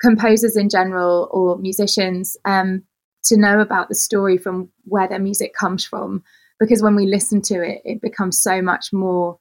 composers 0.00 0.56
in 0.56 0.68
general 0.68 1.28
or 1.30 1.56
musicians 1.58 2.36
um, 2.44 2.82
to 3.24 3.36
know 3.36 3.60
about 3.60 3.88
the 3.88 3.94
story 3.94 4.38
from 4.38 4.68
where 4.84 5.08
their 5.08 5.18
music 5.18 5.54
comes 5.54 5.84
from 5.84 6.22
because 6.58 6.82
when 6.82 6.94
we 6.94 7.06
listen 7.06 7.42
to 7.42 7.62
it 7.62 7.82
it 7.84 8.00
becomes 8.00 8.38
so 8.38 8.62
much 8.62 8.92
more 8.92 9.38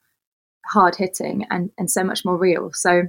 hard 0.71 0.95
hitting 0.95 1.45
and, 1.49 1.71
and 1.77 1.91
so 1.91 2.03
much 2.03 2.23
more 2.23 2.37
real. 2.37 2.71
So 2.73 3.03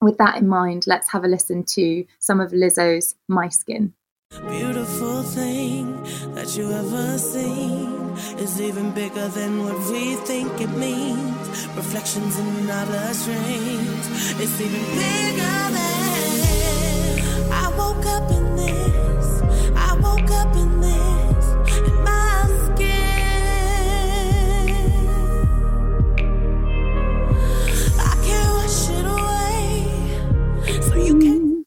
with 0.00 0.18
that 0.18 0.36
in 0.36 0.48
mind 0.48 0.84
let's 0.86 1.10
have 1.10 1.24
a 1.24 1.28
listen 1.28 1.64
to 1.64 2.04
some 2.18 2.40
of 2.40 2.52
lizzo's 2.52 3.14
my 3.28 3.48
skin. 3.48 3.92
Beautiful 4.48 5.22
thing 5.22 6.02
that 6.34 6.56
you 6.56 6.70
ever 6.72 7.18
seen 7.18 7.94
is 8.38 8.60
even 8.60 8.90
bigger 8.90 9.28
than 9.28 9.64
what 9.64 9.78
we 9.90 10.16
think 10.16 10.60
it 10.60 10.70
means. 10.70 11.66
Reflections 11.76 12.38
in 12.38 12.46
it's 14.38 14.60
even 14.60 14.80
bigger 14.94 15.56
than 15.76 15.92
i 17.50 17.68
woke 17.78 18.04
up 18.06 18.30
in 18.30 18.56
this 18.56 18.85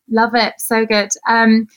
Love 0.10 0.36
it, 0.36 0.56
so 0.58 0.86
good. 0.86 1.10
Um, 1.28 1.68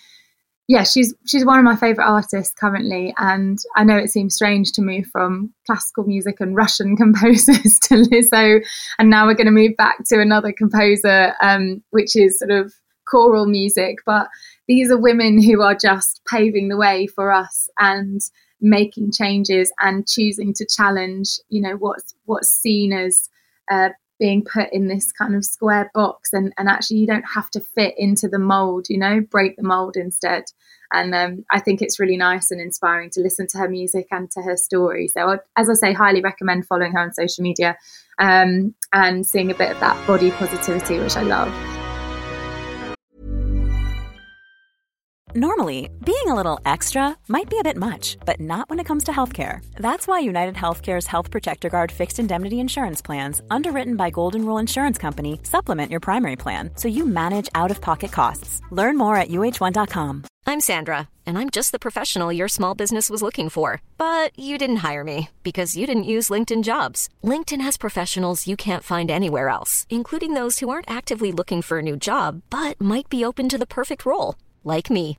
yeah, 0.68 0.84
she's 0.84 1.12
she's 1.26 1.44
one 1.44 1.58
of 1.58 1.64
my 1.64 1.76
favorite 1.76 2.06
artists 2.06 2.54
currently, 2.54 3.12
and 3.18 3.58
I 3.76 3.84
know 3.84 3.96
it 3.96 4.10
seems 4.10 4.34
strange 4.34 4.72
to 4.72 4.82
move 4.82 5.06
from 5.06 5.52
classical 5.66 6.04
music 6.04 6.40
and 6.40 6.56
Russian 6.56 6.96
composers 7.02 7.78
to 7.80 7.96
Lizzo, 7.96 8.64
and 8.98 9.10
now 9.10 9.26
we're 9.26 9.34
going 9.34 9.46
to 9.46 9.52
move 9.52 9.76
back 9.76 9.98
to 10.06 10.20
another 10.20 10.52
composer, 10.52 11.34
um, 11.42 11.82
which 11.90 12.16
is 12.16 12.38
sort 12.38 12.52
of 12.52 12.72
choral 13.10 13.46
music. 13.46 13.98
But 14.06 14.28
these 14.68 14.90
are 14.90 14.96
women 14.96 15.42
who 15.42 15.60
are 15.62 15.74
just 15.74 16.22
paving 16.26 16.68
the 16.68 16.76
way 16.76 17.06
for 17.06 17.32
us 17.32 17.68
and 17.78 18.20
making 18.60 19.10
changes 19.12 19.72
and 19.80 20.08
choosing 20.08 20.54
to 20.54 20.66
challenge, 20.66 21.38
you 21.48 21.60
know, 21.60 21.74
what's 21.76 22.14
what's 22.24 22.48
seen 22.48 22.92
as 22.92 23.28
uh, 23.70 23.90
being 24.22 24.44
put 24.44 24.72
in 24.72 24.86
this 24.86 25.10
kind 25.10 25.34
of 25.34 25.44
square 25.44 25.90
box, 25.92 26.32
and 26.32 26.54
and 26.56 26.68
actually 26.68 26.98
you 26.98 27.08
don't 27.08 27.24
have 27.34 27.50
to 27.50 27.60
fit 27.60 27.94
into 27.98 28.28
the 28.28 28.38
mold, 28.38 28.86
you 28.88 28.96
know, 28.96 29.20
break 29.20 29.56
the 29.56 29.64
mold 29.64 29.96
instead. 29.96 30.44
And 30.92 31.12
um, 31.12 31.44
I 31.50 31.58
think 31.58 31.82
it's 31.82 31.98
really 31.98 32.16
nice 32.16 32.52
and 32.52 32.60
inspiring 32.60 33.10
to 33.10 33.20
listen 33.20 33.48
to 33.48 33.58
her 33.58 33.68
music 33.68 34.06
and 34.12 34.30
to 34.30 34.42
her 34.42 34.56
story. 34.56 35.08
So, 35.08 35.38
as 35.56 35.68
I 35.68 35.74
say, 35.74 35.92
highly 35.92 36.20
recommend 36.20 36.68
following 36.68 36.92
her 36.92 37.00
on 37.00 37.12
social 37.12 37.42
media 37.42 37.76
um, 38.20 38.76
and 38.92 39.26
seeing 39.26 39.50
a 39.50 39.56
bit 39.56 39.72
of 39.72 39.80
that 39.80 40.06
body 40.06 40.30
positivity, 40.30 41.00
which 41.00 41.16
I 41.16 41.22
love. 41.22 41.71
Normally, 45.34 45.88
being 46.04 46.28
a 46.28 46.34
little 46.34 46.60
extra 46.66 47.16
might 47.26 47.48
be 47.48 47.58
a 47.58 47.62
bit 47.62 47.78
much, 47.78 48.18
but 48.26 48.38
not 48.38 48.68
when 48.68 48.78
it 48.78 48.84
comes 48.84 49.04
to 49.04 49.12
healthcare. 49.12 49.64
That's 49.76 50.06
why 50.06 50.18
United 50.18 50.56
Healthcare's 50.56 51.06
Health 51.06 51.30
Protector 51.30 51.70
Guard 51.70 51.90
fixed 51.90 52.18
indemnity 52.18 52.60
insurance 52.60 53.00
plans, 53.00 53.40
underwritten 53.48 53.96
by 53.96 54.10
Golden 54.10 54.44
Rule 54.44 54.58
Insurance 54.58 54.98
Company, 54.98 55.40
supplement 55.42 55.90
your 55.90 56.00
primary 56.00 56.36
plan 56.36 56.72
so 56.76 56.86
you 56.86 57.06
manage 57.06 57.48
out 57.54 57.70
of 57.70 57.80
pocket 57.80 58.12
costs. 58.12 58.60
Learn 58.70 58.98
more 58.98 59.16
at 59.16 59.30
uh1.com. 59.30 60.24
I'm 60.44 60.60
Sandra, 60.60 61.08
and 61.24 61.38
I'm 61.38 61.48
just 61.48 61.72
the 61.72 61.78
professional 61.86 62.30
your 62.30 62.48
small 62.48 62.74
business 62.74 63.08
was 63.08 63.22
looking 63.22 63.48
for. 63.48 63.80
But 63.96 64.38
you 64.38 64.58
didn't 64.58 64.84
hire 64.88 65.02
me 65.02 65.30
because 65.44 65.78
you 65.78 65.86
didn't 65.86 66.12
use 66.12 66.28
LinkedIn 66.28 66.62
jobs. 66.62 67.08
LinkedIn 67.24 67.62
has 67.62 67.78
professionals 67.78 68.46
you 68.46 68.54
can't 68.54 68.84
find 68.84 69.10
anywhere 69.10 69.48
else, 69.48 69.86
including 69.88 70.34
those 70.34 70.58
who 70.58 70.68
aren't 70.68 70.90
actively 70.90 71.32
looking 71.32 71.62
for 71.62 71.78
a 71.78 71.82
new 71.82 71.96
job 71.96 72.42
but 72.50 72.78
might 72.78 73.08
be 73.08 73.24
open 73.24 73.48
to 73.48 73.56
the 73.56 73.74
perfect 73.78 74.04
role 74.04 74.34
like 74.64 74.90
me. 74.90 75.18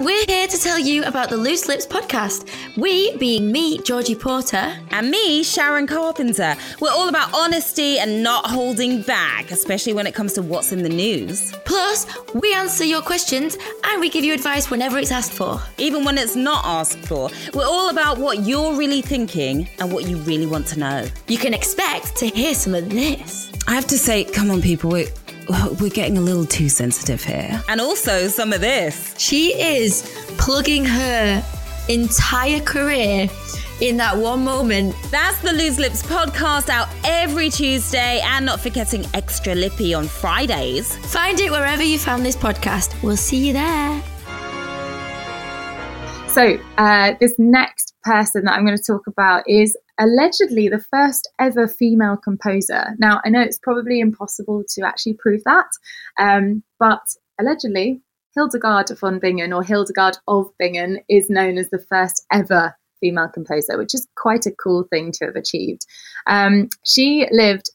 We're 0.00 0.24
here 0.26 0.48
to 0.48 0.58
tell 0.58 0.78
you 0.78 1.04
about 1.04 1.28
the 1.28 1.36
Loose 1.36 1.68
Lips 1.68 1.86
podcast. 1.86 2.48
We, 2.78 3.14
being 3.18 3.52
me, 3.52 3.78
Georgie 3.80 4.14
Porter, 4.14 4.74
and 4.90 5.10
me, 5.10 5.42
Sharon 5.42 5.86
Carpenter. 5.86 6.56
We're 6.80 6.90
all 6.90 7.10
about 7.10 7.34
honesty 7.34 7.98
and 7.98 8.22
not 8.22 8.46
holding 8.46 9.02
back, 9.02 9.50
especially 9.50 9.92
when 9.92 10.06
it 10.06 10.14
comes 10.14 10.32
to 10.34 10.42
what's 10.42 10.72
in 10.72 10.82
the 10.82 10.88
news. 10.88 11.52
Plus, 11.66 12.06
we 12.32 12.54
answer 12.54 12.82
your 12.82 13.02
questions 13.02 13.58
and 13.84 14.00
we 14.00 14.08
give 14.08 14.24
you 14.24 14.32
advice 14.32 14.70
whenever 14.70 14.96
it's 14.96 15.12
asked 15.12 15.34
for. 15.34 15.60
Even 15.76 16.02
when 16.02 16.16
it's 16.16 16.34
not 16.34 16.64
asked 16.64 17.00
for, 17.00 17.28
we're 17.52 17.66
all 17.66 17.90
about 17.90 18.16
what 18.16 18.40
you're 18.40 18.74
really 18.74 19.02
thinking 19.02 19.68
and 19.80 19.92
what 19.92 20.08
you 20.08 20.16
really 20.18 20.46
want 20.46 20.66
to 20.68 20.78
know. 20.78 21.06
You 21.28 21.36
can 21.36 21.52
expect 21.52 22.16
to 22.16 22.26
hear 22.26 22.54
some 22.54 22.74
of 22.74 22.88
this. 22.88 23.52
I 23.68 23.74
have 23.74 23.86
to 23.88 23.98
say, 23.98 24.24
come 24.24 24.50
on, 24.50 24.62
people, 24.62 24.90
we're, 24.90 25.08
we're 25.80 25.90
getting 25.90 26.18
a 26.18 26.20
little 26.20 26.46
too 26.46 26.68
sensitive 26.68 27.22
here. 27.22 27.62
And 27.68 27.80
also 27.80 28.28
some 28.28 28.52
of 28.52 28.60
this. 28.60 29.14
She 29.18 29.52
is 29.60 30.02
plugging 30.38 30.84
her 30.84 31.44
entire 31.88 32.60
career 32.60 33.28
in 33.80 33.96
that 33.96 34.16
one 34.16 34.44
moment. 34.44 34.94
That's 35.10 35.40
the 35.40 35.52
Loose 35.52 35.78
Lips 35.78 36.02
podcast 36.02 36.68
out 36.68 36.88
every 37.04 37.50
Tuesday 37.50 38.20
and 38.24 38.44
not 38.44 38.60
forgetting 38.60 39.06
Extra 39.14 39.54
Lippy 39.54 39.94
on 39.94 40.06
Fridays. 40.06 40.96
Find 41.12 41.38
it 41.40 41.50
wherever 41.50 41.82
you 41.82 41.98
found 41.98 42.24
this 42.24 42.36
podcast. 42.36 43.02
We'll 43.02 43.16
see 43.16 43.48
you 43.48 43.52
there. 43.52 44.02
So, 46.28 46.58
uh, 46.78 47.14
this 47.18 47.34
next 47.38 47.94
person 48.04 48.44
that 48.44 48.52
I'm 48.52 48.64
going 48.64 48.76
to 48.76 48.82
talk 48.82 49.06
about 49.06 49.42
is 49.48 49.76
allegedly 50.00 50.68
the 50.68 50.84
first 50.90 51.30
ever 51.38 51.68
female 51.68 52.16
composer. 52.16 52.96
Now, 52.98 53.20
I 53.24 53.28
know 53.28 53.42
it's 53.42 53.58
probably 53.58 54.00
impossible 54.00 54.64
to 54.74 54.86
actually 54.86 55.14
prove 55.14 55.44
that, 55.44 55.68
um, 56.18 56.64
but 56.78 57.02
allegedly, 57.38 58.00
Hildegard 58.34 58.90
von 58.98 59.18
Bingen 59.18 59.52
or 59.52 59.62
Hildegard 59.62 60.16
of 60.26 60.50
Bingen 60.58 61.00
is 61.08 61.30
known 61.30 61.58
as 61.58 61.68
the 61.70 61.78
first 61.78 62.24
ever 62.32 62.74
female 63.00 63.28
composer, 63.28 63.76
which 63.76 63.94
is 63.94 64.06
quite 64.16 64.46
a 64.46 64.52
cool 64.52 64.84
thing 64.84 65.12
to 65.12 65.26
have 65.26 65.36
achieved. 65.36 65.86
Um, 66.26 66.68
she 66.84 67.26
lived 67.30 67.70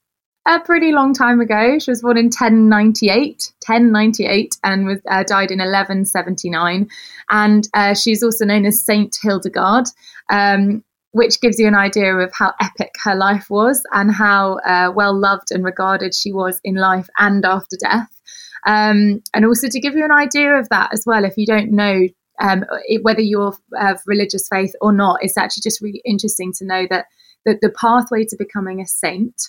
a 0.48 0.60
pretty 0.60 0.92
long 0.92 1.14
time 1.14 1.42
ago. 1.42 1.80
She 1.80 1.92
was 1.92 2.02
born 2.02 2.18
in 2.18 2.26
1098, 2.26 3.52
1098, 3.66 4.58
and 4.64 4.86
was 4.86 5.00
uh, 5.10 5.24
died 5.24 5.52
in 5.52 5.60
1179. 5.60 6.88
And 7.30 7.68
uh, 7.74 7.96
she's 7.96 8.24
also 8.24 8.46
known 8.46 8.66
as 8.66 8.84
Saint 8.84 9.18
Hildegard. 9.22 9.88
Um, 10.30 10.84
which 11.16 11.40
gives 11.40 11.58
you 11.58 11.66
an 11.66 11.76
idea 11.76 12.14
of 12.14 12.30
how 12.34 12.52
epic 12.60 12.94
her 13.02 13.16
life 13.16 13.50
was 13.50 13.82
and 13.94 14.12
how 14.12 14.58
uh, 14.66 14.92
well 14.94 15.18
loved 15.18 15.50
and 15.50 15.64
regarded 15.64 16.14
she 16.14 16.34
was 16.34 16.60
in 16.62 16.76
life 16.76 17.08
and 17.18 17.46
after 17.46 17.78
death. 17.80 18.10
Um, 18.68 19.24
and 19.34 19.46
also 19.46 19.70
to 19.70 19.80
give 19.80 19.96
you 19.96 20.04
an 20.04 20.12
idea 20.12 20.56
of 20.56 20.68
that 20.68 20.90
as 20.92 21.06
well, 21.06 21.24
if 21.24 21.38
you 21.38 21.46
don't 21.46 21.72
know 21.72 22.10
um, 22.42 22.66
it, 22.86 23.02
whether 23.02 23.22
you're 23.22 23.56
of 23.80 24.02
religious 24.06 24.50
faith 24.50 24.74
or 24.82 24.92
not, 24.92 25.20
it's 25.22 25.38
actually 25.38 25.62
just 25.62 25.80
really 25.80 26.02
interesting 26.04 26.52
to 26.58 26.66
know 26.66 26.86
that, 26.90 27.06
that 27.46 27.60
the 27.62 27.70
pathway 27.70 28.26
to 28.26 28.36
becoming 28.36 28.82
a 28.82 28.86
saint 28.86 29.42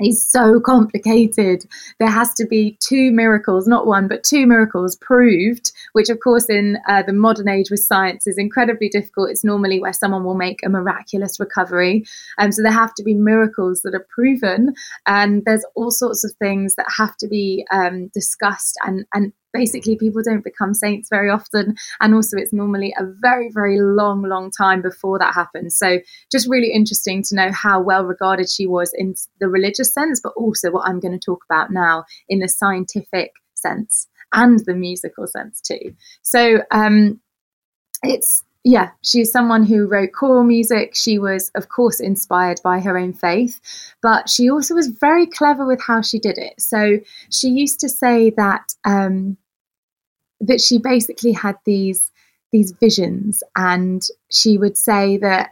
is 0.00 0.28
so 0.30 0.60
complicated. 0.60 1.64
There 1.98 2.10
has 2.10 2.34
to 2.34 2.46
be 2.46 2.76
two 2.80 3.12
miracles, 3.12 3.66
not 3.66 3.86
one, 3.86 4.08
but 4.08 4.24
two 4.24 4.46
miracles 4.46 4.96
proved, 4.96 5.72
which, 5.92 6.10
of 6.10 6.20
course, 6.20 6.46
in 6.48 6.78
uh, 6.88 7.02
the 7.02 7.12
modern 7.12 7.48
age 7.48 7.70
with 7.70 7.80
science 7.80 8.26
is 8.26 8.38
incredibly 8.38 8.88
difficult. 8.88 9.30
It's 9.30 9.44
normally 9.44 9.80
where 9.80 9.92
someone 9.92 10.24
will 10.24 10.34
make 10.34 10.60
a 10.64 10.68
miraculous 10.68 11.40
recovery. 11.40 12.04
Um, 12.38 12.52
so 12.52 12.62
there 12.62 12.72
have 12.72 12.94
to 12.94 13.02
be 13.02 13.14
miracles 13.14 13.82
that 13.82 13.94
are 13.94 14.06
proven, 14.10 14.74
and 15.06 15.44
there's 15.44 15.64
all 15.74 15.90
sorts 15.90 16.24
of 16.24 16.32
things 16.38 16.74
that 16.74 16.86
have 16.96 17.16
to 17.18 17.28
be 17.28 17.66
um, 17.72 18.08
discussed 18.08 18.76
and, 18.84 19.06
and 19.14 19.32
basically 19.52 19.96
people 19.96 20.22
don't 20.22 20.44
become 20.44 20.74
saints 20.74 21.08
very 21.08 21.30
often 21.30 21.74
and 22.00 22.14
also 22.14 22.36
it's 22.36 22.52
normally 22.52 22.94
a 22.98 23.04
very 23.20 23.50
very 23.52 23.80
long 23.80 24.22
long 24.22 24.50
time 24.50 24.82
before 24.82 25.18
that 25.18 25.34
happens. 25.34 25.76
So 25.76 25.98
just 26.30 26.48
really 26.48 26.72
interesting 26.72 27.22
to 27.24 27.34
know 27.34 27.50
how 27.52 27.80
well 27.80 28.04
regarded 28.04 28.50
she 28.50 28.66
was 28.66 28.92
in 28.94 29.14
the 29.40 29.48
religious 29.48 29.92
sense 29.92 30.20
but 30.22 30.32
also 30.36 30.70
what 30.70 30.86
i'm 30.86 31.00
going 31.00 31.18
to 31.18 31.24
talk 31.24 31.44
about 31.48 31.70
now 31.70 32.04
in 32.28 32.40
the 32.40 32.48
scientific 32.48 33.32
sense 33.54 34.08
and 34.32 34.60
the 34.66 34.74
musical 34.74 35.26
sense 35.26 35.60
too. 35.60 35.94
So 36.22 36.60
um 36.70 37.20
it's 38.02 38.42
yeah, 38.68 38.90
she's 39.02 39.30
someone 39.30 39.64
who 39.64 39.86
wrote 39.86 40.10
choral 40.12 40.42
music. 40.42 40.96
She 40.96 41.20
was, 41.20 41.52
of 41.54 41.68
course, 41.68 42.00
inspired 42.00 42.58
by 42.64 42.80
her 42.80 42.98
own 42.98 43.12
faith, 43.12 43.60
but 44.02 44.28
she 44.28 44.50
also 44.50 44.74
was 44.74 44.88
very 44.88 45.24
clever 45.24 45.64
with 45.64 45.80
how 45.80 46.02
she 46.02 46.18
did 46.18 46.36
it. 46.36 46.60
So 46.60 46.98
she 47.30 47.46
used 47.46 47.78
to 47.78 47.88
say 47.88 48.30
that 48.30 48.74
um, 48.84 49.36
that 50.40 50.60
she 50.60 50.78
basically 50.78 51.30
had 51.30 51.54
these 51.64 52.10
these 52.50 52.72
visions 52.72 53.40
and 53.54 54.02
she 54.32 54.58
would 54.58 54.76
say 54.76 55.16
that 55.18 55.50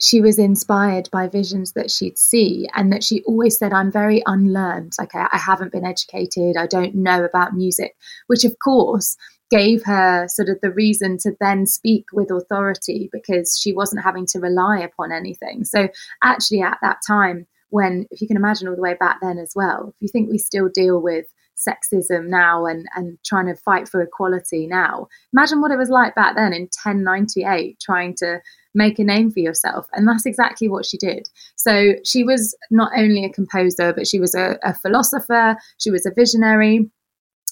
she 0.00 0.20
was 0.20 0.36
inspired 0.38 1.08
by 1.12 1.28
visions 1.28 1.72
that 1.72 1.92
she'd 1.92 2.18
see 2.18 2.68
and 2.74 2.92
that 2.92 3.02
she 3.02 3.22
always 3.22 3.58
said 3.58 3.72
i'm 3.72 3.90
very 3.90 4.22
unlearned 4.26 4.92
I, 5.00 5.06
I 5.32 5.36
haven't 5.36 5.72
been 5.72 5.84
educated 5.84 6.56
i 6.56 6.66
don't 6.66 6.94
know 6.94 7.24
about 7.24 7.54
music 7.54 7.96
which 8.28 8.44
of 8.44 8.54
course 8.62 9.16
gave 9.50 9.84
her 9.84 10.26
sort 10.28 10.48
of 10.48 10.58
the 10.62 10.70
reason 10.70 11.16
to 11.18 11.32
then 11.40 11.66
speak 11.66 12.06
with 12.12 12.30
authority 12.30 13.08
because 13.12 13.58
she 13.60 13.72
wasn't 13.72 14.02
having 14.02 14.26
to 14.26 14.40
rely 14.40 14.78
upon 14.78 15.12
anything 15.12 15.64
so 15.64 15.88
actually 16.22 16.60
at 16.60 16.78
that 16.82 16.98
time 17.06 17.46
when 17.70 18.06
if 18.10 18.20
you 18.20 18.28
can 18.28 18.36
imagine 18.36 18.68
all 18.68 18.76
the 18.76 18.82
way 18.82 18.94
back 18.94 19.18
then 19.20 19.38
as 19.38 19.52
well 19.54 19.88
if 19.88 19.94
you 20.00 20.08
think 20.08 20.30
we 20.30 20.38
still 20.38 20.68
deal 20.68 21.00
with 21.00 21.26
sexism 21.56 22.26
now 22.26 22.66
and, 22.66 22.86
and 22.94 23.18
trying 23.24 23.46
to 23.46 23.54
fight 23.54 23.88
for 23.88 24.02
equality 24.02 24.66
now. 24.66 25.08
Imagine 25.32 25.60
what 25.60 25.70
it 25.70 25.78
was 25.78 25.88
like 25.88 26.14
back 26.14 26.36
then 26.36 26.52
in 26.52 26.62
1098, 26.62 27.80
trying 27.80 28.14
to 28.16 28.40
make 28.74 28.98
a 28.98 29.04
name 29.04 29.30
for 29.30 29.40
yourself. 29.40 29.86
And 29.94 30.06
that's 30.06 30.26
exactly 30.26 30.68
what 30.68 30.84
she 30.84 30.98
did. 30.98 31.28
So 31.56 31.94
she 32.04 32.24
was 32.24 32.56
not 32.70 32.92
only 32.96 33.24
a 33.24 33.32
composer, 33.32 33.92
but 33.92 34.06
she 34.06 34.20
was 34.20 34.34
a, 34.34 34.58
a 34.62 34.74
philosopher, 34.74 35.56
she 35.78 35.90
was 35.90 36.04
a 36.06 36.12
visionary. 36.14 36.90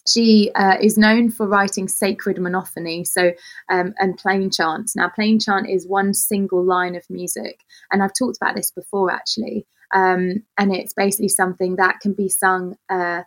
She 0.06 0.50
uh, 0.54 0.76
is 0.80 0.98
known 0.98 1.30
for 1.30 1.46
writing 1.46 1.88
sacred 1.88 2.38
monophony, 2.38 3.04
so 3.04 3.32
um, 3.70 3.94
and 3.98 4.16
plain 4.18 4.50
chant. 4.50 4.90
Now, 4.94 5.08
plain 5.08 5.40
chant 5.40 5.68
is 5.68 5.86
one 5.86 6.12
single 6.14 6.62
line 6.62 6.94
of 6.94 7.08
music, 7.08 7.60
and 7.90 8.02
I've 8.02 8.14
talked 8.18 8.36
about 8.36 8.54
this 8.54 8.70
before 8.70 9.10
actually. 9.10 9.66
Um, 9.94 10.42
and 10.58 10.74
it's 10.74 10.92
basically 10.92 11.28
something 11.28 11.76
that 11.76 12.00
can 12.00 12.14
be 12.14 12.28
sung 12.28 12.76
uh, 12.90 13.22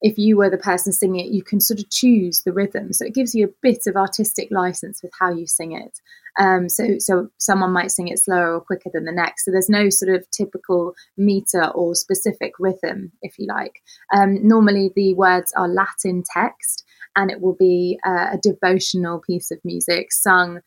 if 0.00 0.16
you 0.16 0.36
were 0.36 0.50
the 0.50 0.58
person 0.58 0.92
singing 0.92 1.26
it, 1.26 1.32
you 1.32 1.42
can 1.42 1.60
sort 1.60 1.80
of 1.80 1.90
choose 1.90 2.42
the 2.42 2.52
rhythm. 2.52 2.92
So 2.92 3.04
it 3.04 3.14
gives 3.14 3.34
you 3.34 3.46
a 3.46 3.54
bit 3.62 3.86
of 3.86 3.96
artistic 3.96 4.48
license 4.50 5.02
with 5.02 5.12
how 5.18 5.32
you 5.32 5.46
sing 5.46 5.72
it. 5.72 6.00
Um, 6.38 6.68
so, 6.68 6.98
so 6.98 7.28
someone 7.38 7.72
might 7.72 7.90
sing 7.90 8.08
it 8.08 8.20
slower 8.20 8.54
or 8.54 8.60
quicker 8.60 8.90
than 8.92 9.04
the 9.04 9.12
next. 9.12 9.44
So 9.44 9.50
there's 9.50 9.68
no 9.68 9.90
sort 9.90 10.14
of 10.14 10.30
typical 10.30 10.94
meter 11.16 11.66
or 11.68 11.96
specific 11.96 12.52
rhythm, 12.60 13.12
if 13.22 13.38
you 13.38 13.46
like. 13.48 13.82
Um, 14.14 14.46
normally, 14.46 14.92
the 14.94 15.14
words 15.14 15.52
are 15.56 15.66
Latin 15.66 16.22
text, 16.32 16.84
and 17.16 17.30
it 17.30 17.40
will 17.40 17.56
be 17.56 17.98
uh, 18.06 18.28
a 18.34 18.38
devotional 18.40 19.18
piece 19.18 19.50
of 19.50 19.58
music 19.64 20.12
sung 20.12 20.60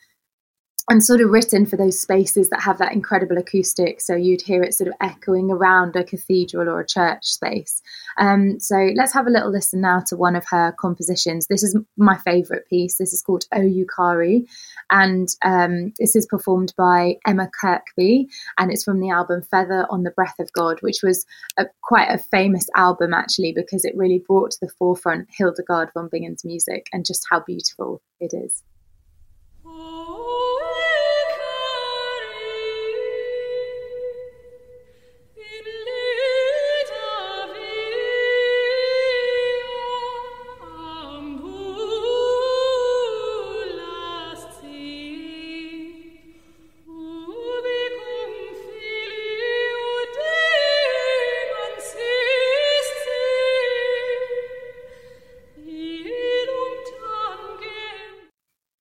and 0.90 1.04
sort 1.04 1.22
of 1.22 1.30
written 1.30 1.66
for 1.66 1.78
those 1.78 2.00
spaces 2.00 2.50
that 2.50 2.62
have 2.62 2.80
that 2.80 2.94
incredible 2.94 3.38
acoustic. 3.38 4.02
So 4.02 4.16
you'd 4.16 4.42
hear 4.42 4.64
it 4.64 4.74
sort 4.74 4.88
of 4.88 4.96
echoing 5.00 5.52
around 5.52 5.96
a 5.96 6.04
cathedral 6.04 6.68
or 6.68 6.80
a 6.80 6.88
church 6.88 7.26
space. 7.26 7.82
Um, 8.18 8.60
so 8.60 8.90
let's 8.96 9.14
have 9.14 9.28
a 9.28 9.30
little 9.30 9.52
listen 9.52 9.82
now 9.82 10.02
to 10.08 10.18
one 10.18 10.36
of 10.36 10.46
her 10.50 10.74
compositions. 10.80 11.48
This 11.48 11.64
is 11.64 11.78
my 11.98 12.18
favourite 12.18 12.68
piece. 12.68 12.98
This 12.98 13.14
is 13.14 13.22
called 13.22 13.46
O 13.54 13.60
Euchari, 13.60 14.48
and 14.90 15.28
um, 15.44 15.94
this 16.00 16.16
is 16.16 16.26
performed 16.26 16.74
by 16.78 17.16
Emma 17.26 17.50
Kirkby, 17.62 18.28
and 18.58 18.72
it's 18.72 18.84
from 18.84 19.00
the 19.00 19.12
album 19.12 19.44
Feather 19.44 19.86
on 19.90 20.04
the 20.04 20.12
Breath 20.12 20.40
of 20.40 20.52
God, 20.54 20.78
which 20.82 21.02
was 21.04 21.26
a, 21.58 21.66
quite 21.84 22.10
a 22.10 22.18
famous 22.18 22.68
album 22.76 23.14
actually 23.14 23.54
because 23.56 23.86
it 23.86 23.96
really 23.96 24.24
brought 24.28 24.52
to 24.52 24.58
the 24.62 24.72
forefront 24.78 25.28
Hildegard 25.38 25.90
von 25.94 26.10
Bingen's 26.10 26.44
music 26.44 26.88
and 26.92 27.06
just 27.06 27.26
how 27.30 27.42
beautiful 27.42 28.02
it 28.20 28.34
is. 28.34 28.64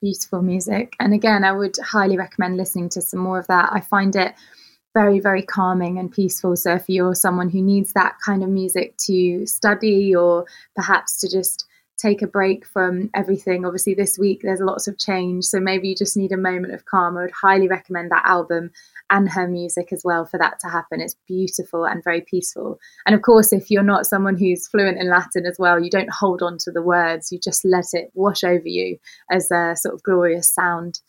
Beautiful 0.01 0.43
music. 0.43 0.95
And 1.01 1.13
again, 1.13 1.45
I 1.45 1.53
would 1.53 1.77
highly 1.79 2.17
recommend 2.17 2.57
listening 2.57 2.89
to 2.91 3.01
some 3.01 3.21
more 3.21 3.39
of 3.39 3.47
that. 3.49 3.71
I 3.73 3.81
find 3.81 4.15
it 4.17 4.35
very, 4.95 5.21
very 5.21 5.43
calming 5.43 5.99
and 5.99 6.11
peaceful. 6.11 6.57
So 6.57 6.75
if 6.75 6.89
you're 6.89 7.15
someone 7.15 7.49
who 7.49 7.63
needs 7.63 7.93
that 7.93 8.17
kind 8.25 8.43
of 8.43 8.49
music 8.49 8.97
to 9.07 9.47
study 9.47 10.15
or 10.15 10.47
perhaps 10.75 11.21
to 11.21 11.29
just 11.29 11.67
take 12.01 12.23
a 12.23 12.27
break 12.27 12.67
from 12.67 13.11
everything. 13.15 13.65
Obviously, 13.65 13.95
this 13.95 14.19
week 14.19 14.41
there's 14.43 14.61
lots 14.61 14.89
of 14.89 14.99
change, 14.99 15.45
so 15.45 15.61
maybe 15.61 15.89
you 15.89 15.95
just 15.95 16.17
need 16.17 16.33
a 16.33 16.37
moment 16.37 16.73
of 16.75 16.85
calm. 16.85 17.17
I 17.17 17.23
would 17.23 17.31
highly 17.31 17.69
recommend 17.69 18.11
that 18.11 18.27
album 18.27 18.71
and 19.11 19.29
her 19.29 19.49
music 19.49 19.93
as 19.93 20.03
well 20.05 20.25
for 20.25 20.39
that 20.39 20.59
to 20.61 20.69
happen. 20.69 21.01
It's 21.01 21.17
beautiful 21.27 21.85
and 21.85 22.03
very 22.03 22.21
peaceful. 22.21 22.79
And 23.07 23.15
of 23.15 23.23
course, 23.23 23.53
if 23.53 23.71
you're 23.71 23.83
not 23.83 24.07
someone 24.07 24.39
who's 24.39 24.69
fluent 24.69 24.99
in 24.99 25.11
Latin 25.11 25.47
as 25.47 25.57
well, 25.59 25.83
you 25.83 25.91
don't 25.91 26.11
hold 26.11 26.43
on 26.43 26.59
to 26.59 26.71
the 26.71 26.83
words, 26.83 27.33
you 27.33 27.39
just 27.39 27.65
let 27.65 27.87
it 27.93 28.11
wash 28.15 28.45
over 28.45 28.69
you 28.69 28.99
as 29.31 29.51
a 29.51 29.75
sort 29.77 29.95
of 29.95 30.03
glorious 30.03 30.49
sound. 30.49 31.01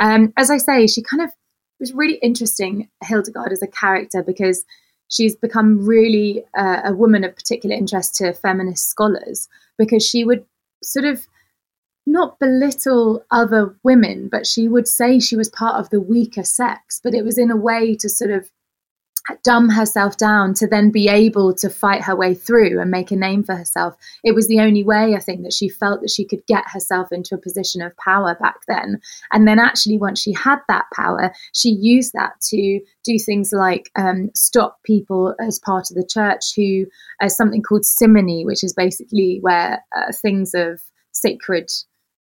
Um, 0.00 0.32
as 0.36 0.50
I 0.50 0.58
say, 0.58 0.86
she 0.86 1.02
kind 1.02 1.22
of 1.22 1.30
was 1.80 1.92
really 1.92 2.16
interesting, 2.16 2.88
Hildegard, 3.02 3.52
as 3.52 3.62
a 3.62 3.66
character 3.66 4.22
because 4.22 4.64
she's 5.08 5.36
become 5.36 5.86
really 5.86 6.44
uh, 6.56 6.82
a 6.84 6.94
woman 6.94 7.24
of 7.24 7.34
particular 7.34 7.74
interest 7.74 8.14
to 8.16 8.32
feminist 8.32 8.88
scholars 8.88 9.48
because 9.76 10.06
she 10.06 10.24
would 10.24 10.44
sort 10.82 11.04
of 11.04 11.26
not 12.06 12.38
belittle 12.38 13.22
other 13.30 13.76
women, 13.82 14.28
but 14.28 14.46
she 14.46 14.66
would 14.66 14.88
say 14.88 15.20
she 15.20 15.36
was 15.36 15.50
part 15.50 15.78
of 15.78 15.90
the 15.90 16.00
weaker 16.00 16.42
sex, 16.42 17.00
but 17.02 17.14
it 17.14 17.24
was 17.24 17.36
in 17.36 17.50
a 17.50 17.56
way 17.56 17.94
to 17.96 18.08
sort 18.08 18.30
of 18.30 18.50
dumb 19.44 19.68
herself 19.68 20.16
down 20.16 20.54
to 20.54 20.66
then 20.66 20.90
be 20.90 21.08
able 21.08 21.54
to 21.54 21.68
fight 21.68 22.02
her 22.02 22.16
way 22.16 22.34
through 22.34 22.80
and 22.80 22.90
make 22.90 23.10
a 23.10 23.16
name 23.16 23.42
for 23.42 23.54
herself. 23.54 23.94
It 24.24 24.34
was 24.34 24.48
the 24.48 24.60
only 24.60 24.84
way, 24.84 25.14
I 25.14 25.20
think, 25.20 25.42
that 25.42 25.52
she 25.52 25.68
felt 25.68 26.00
that 26.00 26.10
she 26.10 26.24
could 26.24 26.46
get 26.46 26.64
herself 26.68 27.12
into 27.12 27.34
a 27.34 27.40
position 27.40 27.82
of 27.82 27.96
power 27.96 28.36
back 28.40 28.56
then. 28.66 29.00
And 29.32 29.46
then, 29.46 29.58
actually, 29.58 29.98
once 29.98 30.20
she 30.20 30.32
had 30.32 30.58
that 30.68 30.86
power, 30.94 31.32
she 31.54 31.70
used 31.70 32.12
that 32.14 32.40
to 32.48 32.80
do 33.04 33.18
things 33.18 33.52
like 33.52 33.90
um, 33.96 34.30
stop 34.34 34.78
people 34.84 35.34
as 35.40 35.58
part 35.58 35.90
of 35.90 35.96
the 35.96 36.08
church 36.08 36.54
who, 36.56 36.86
uh, 37.20 37.28
something 37.28 37.62
called 37.62 37.84
simony, 37.84 38.44
which 38.44 38.64
is 38.64 38.74
basically 38.74 39.38
where 39.40 39.84
uh, 39.96 40.12
things 40.12 40.54
of 40.54 40.80
sacred 41.12 41.70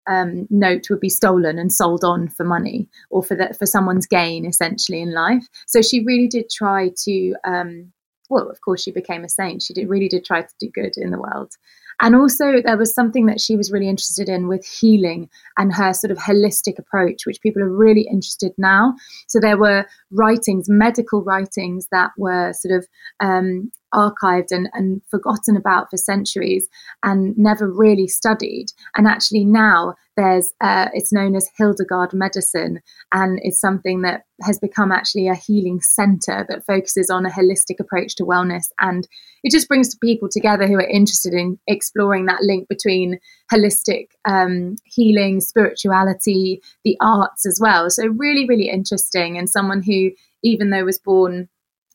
um, 0.07 0.47
note 0.49 0.89
would 0.89 0.99
be 0.99 1.09
stolen 1.09 1.57
and 1.59 1.71
sold 1.71 2.03
on 2.03 2.27
for 2.27 2.43
money 2.43 2.87
or 3.09 3.23
for 3.23 3.35
the, 3.35 3.55
for 3.57 3.65
someone's 3.65 4.07
gain 4.07 4.45
essentially 4.45 5.01
in 5.01 5.13
life. 5.13 5.47
So 5.67 5.81
she 5.81 6.03
really 6.03 6.27
did 6.27 6.49
try 6.49 6.91
to. 7.03 7.35
Um, 7.43 7.91
well, 8.27 8.49
of 8.49 8.59
course, 8.61 8.81
she 8.81 8.91
became 8.91 9.23
a 9.23 9.29
saint. 9.29 9.61
She 9.61 9.73
did 9.73 9.87
really 9.87 10.07
did 10.07 10.25
try 10.25 10.41
to 10.41 10.53
do 10.59 10.69
good 10.73 10.93
in 10.97 11.11
the 11.11 11.19
world. 11.19 11.53
And 12.01 12.15
also, 12.15 12.61
there 12.61 12.77
was 12.77 12.93
something 12.93 13.25
that 13.27 13.39
she 13.39 13.55
was 13.55 13.71
really 13.71 13.87
interested 13.87 14.27
in 14.27 14.47
with 14.47 14.65
healing 14.65 15.29
and 15.57 15.73
her 15.73 15.93
sort 15.93 16.11
of 16.11 16.17
holistic 16.17 16.77
approach, 16.77 17.25
which 17.25 17.39
people 17.41 17.61
are 17.61 17.69
really 17.69 18.01
interested 18.01 18.51
now. 18.57 18.95
So 19.27 19.39
there 19.39 19.57
were 19.57 19.85
writings, 20.11 20.67
medical 20.67 21.23
writings 21.23 21.87
that 21.91 22.11
were 22.17 22.51
sort 22.53 22.77
of 22.77 22.87
um, 23.21 23.71
archived 23.95 24.51
and, 24.51 24.69
and 24.73 25.01
forgotten 25.09 25.55
about 25.55 25.89
for 25.89 25.97
centuries 25.97 26.67
and 27.03 27.37
never 27.37 27.71
really 27.71 28.07
studied. 28.07 28.67
And 28.95 29.07
actually, 29.07 29.45
now 29.45 29.95
there's 30.17 30.53
uh, 30.61 30.87
it's 30.93 31.11
known 31.11 31.35
as 31.35 31.49
Hildegard 31.57 32.13
medicine, 32.13 32.81
and 33.13 33.39
it's 33.43 33.59
something 33.59 34.01
that 34.01 34.23
has 34.41 34.59
become 34.59 34.91
actually 34.91 35.27
a 35.27 35.35
healing 35.35 35.81
center 35.81 36.45
that 36.49 36.65
focuses 36.65 37.09
on 37.09 37.25
a 37.25 37.29
holistic 37.29 37.79
approach 37.79 38.15
to 38.15 38.25
wellness. 38.25 38.65
And 38.79 39.07
it 39.43 39.51
just 39.51 39.67
brings 39.67 39.95
people 39.95 40.29
together 40.29 40.67
who 40.67 40.75
are 40.75 40.87
interested 40.87 41.33
in 41.33 41.57
exploring 41.67 42.25
that 42.25 42.41
link 42.41 42.67
between 42.67 43.19
holistic 43.51 44.07
um, 44.27 44.75
healing, 44.85 45.41
spirituality, 45.41 46.61
the 46.83 46.97
arts 47.01 47.45
as 47.45 47.59
well. 47.61 47.89
So, 47.89 48.07
really, 48.07 48.45
really 48.47 48.69
interesting, 48.69 49.37
and 49.37 49.49
someone 49.49 49.81
who, 49.81 50.11
even 50.43 50.69
though 50.69 50.85
was 50.85 50.99
born 50.99 51.49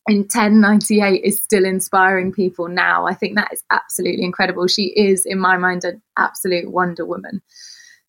in 0.07 0.21
1098 0.21 1.23
is 1.23 1.41
still 1.41 1.65
inspiring 1.65 2.31
people 2.31 2.67
now. 2.67 3.05
I 3.05 3.13
think 3.13 3.35
that 3.35 3.53
is 3.53 3.63
absolutely 3.69 4.23
incredible. 4.23 4.67
She 4.67 4.93
is, 4.95 5.25
in 5.25 5.39
my 5.39 5.57
mind, 5.57 5.83
an 5.83 6.01
absolute 6.17 6.71
Wonder 6.71 7.05
Woman. 7.05 7.41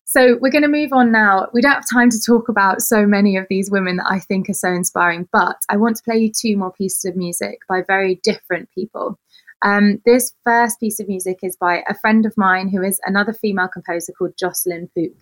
So 0.05 0.37
we're 0.39 0.51
going 0.51 0.63
to 0.63 0.67
move 0.67 0.93
on 0.93 1.11
now. 1.11 1.47
We 1.53 1.61
don't 1.61 1.73
have 1.73 1.89
time 1.91 2.09
to 2.11 2.19
talk 2.19 2.47
about 2.47 2.81
so 2.81 3.05
many 3.05 3.35
of 3.35 3.47
these 3.49 3.71
women 3.71 3.97
that 3.97 4.07
I 4.07 4.19
think 4.19 4.49
are 4.49 4.53
so 4.53 4.69
inspiring, 4.69 5.27
but 5.31 5.57
I 5.69 5.77
want 5.77 5.95
to 5.97 6.03
play 6.03 6.17
you 6.17 6.31
two 6.31 6.55
more 6.55 6.71
pieces 6.71 7.05
of 7.05 7.15
music 7.15 7.59
by 7.67 7.81
very 7.81 8.19
different 8.23 8.69
people. 8.75 9.19
Um, 9.63 10.01
this 10.05 10.33
first 10.43 10.79
piece 10.79 10.99
of 10.99 11.07
music 11.07 11.39
is 11.41 11.55
by 11.55 11.83
a 11.87 11.95
friend 11.95 12.25
of 12.25 12.37
mine 12.37 12.69
who 12.69 12.83
is 12.83 12.99
another 13.05 13.33
female 13.33 13.69
composer 13.69 14.11
called 14.11 14.37
Jocelyn 14.37 14.89
Pook. 14.95 15.13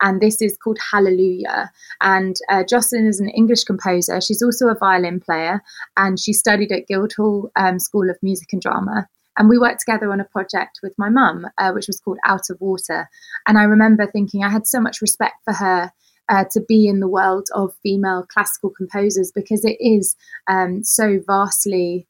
And 0.00 0.20
this 0.20 0.42
is 0.42 0.56
called 0.56 0.78
Hallelujah. 0.90 1.70
And 2.00 2.36
uh, 2.48 2.64
Jocelyn 2.68 3.06
is 3.06 3.20
an 3.20 3.28
English 3.28 3.64
composer. 3.64 4.20
She's 4.20 4.42
also 4.42 4.68
a 4.68 4.78
violin 4.78 5.20
player 5.20 5.62
and 5.96 6.18
she 6.18 6.32
studied 6.32 6.72
at 6.72 6.86
Guildhall 6.86 7.50
um, 7.56 7.78
School 7.78 8.10
of 8.10 8.18
Music 8.22 8.52
and 8.52 8.60
Drama. 8.60 9.08
And 9.36 9.48
we 9.48 9.58
worked 9.58 9.80
together 9.80 10.12
on 10.12 10.20
a 10.20 10.24
project 10.24 10.80
with 10.82 10.94
my 10.96 11.08
mum, 11.08 11.46
uh, 11.58 11.72
which 11.72 11.86
was 11.86 12.00
called 12.00 12.18
Out 12.24 12.50
of 12.50 12.60
Water. 12.60 13.08
And 13.46 13.58
I 13.58 13.64
remember 13.64 14.06
thinking 14.06 14.44
I 14.44 14.50
had 14.50 14.66
so 14.66 14.80
much 14.80 15.00
respect 15.00 15.36
for 15.44 15.54
her 15.54 15.92
uh, 16.28 16.44
to 16.52 16.60
be 16.60 16.86
in 16.86 17.00
the 17.00 17.08
world 17.08 17.48
of 17.54 17.74
female 17.82 18.26
classical 18.32 18.70
composers 18.70 19.32
because 19.34 19.64
it 19.64 19.76
is 19.80 20.16
um, 20.48 20.82
so 20.84 21.20
vastly 21.26 22.06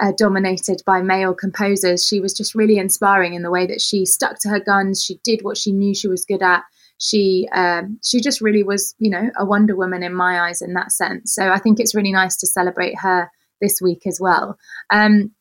uh, 0.00 0.12
dominated 0.16 0.82
by 0.86 1.02
male 1.02 1.34
composers. 1.34 2.06
She 2.06 2.20
was 2.20 2.32
just 2.32 2.54
really 2.54 2.78
inspiring 2.78 3.34
in 3.34 3.42
the 3.42 3.50
way 3.50 3.66
that 3.66 3.80
she 3.80 4.04
stuck 4.04 4.38
to 4.40 4.48
her 4.48 4.60
guns. 4.60 5.02
She 5.02 5.20
did 5.24 5.42
what 5.42 5.56
she 5.56 5.72
knew 5.72 5.94
she 5.94 6.08
was 6.08 6.24
good 6.24 6.42
at. 6.42 6.64
She 6.98 7.48
um, 7.54 7.98
she 8.04 8.20
just 8.20 8.40
really 8.40 8.62
was, 8.62 8.94
you 8.98 9.10
know, 9.10 9.30
a 9.38 9.44
Wonder 9.44 9.76
Woman 9.76 10.02
in 10.02 10.14
my 10.14 10.48
eyes 10.48 10.60
in 10.60 10.74
that 10.74 10.92
sense. 10.92 11.34
So 11.34 11.50
I 11.50 11.58
think 11.58 11.78
it's 11.80 11.94
really 11.94 12.12
nice 12.12 12.36
to 12.38 12.46
celebrate 12.46 12.98
her 12.98 13.30
this 13.60 13.80
week 13.80 14.02
as 14.06 14.18
well. 14.20 14.56
Um, 14.90 15.32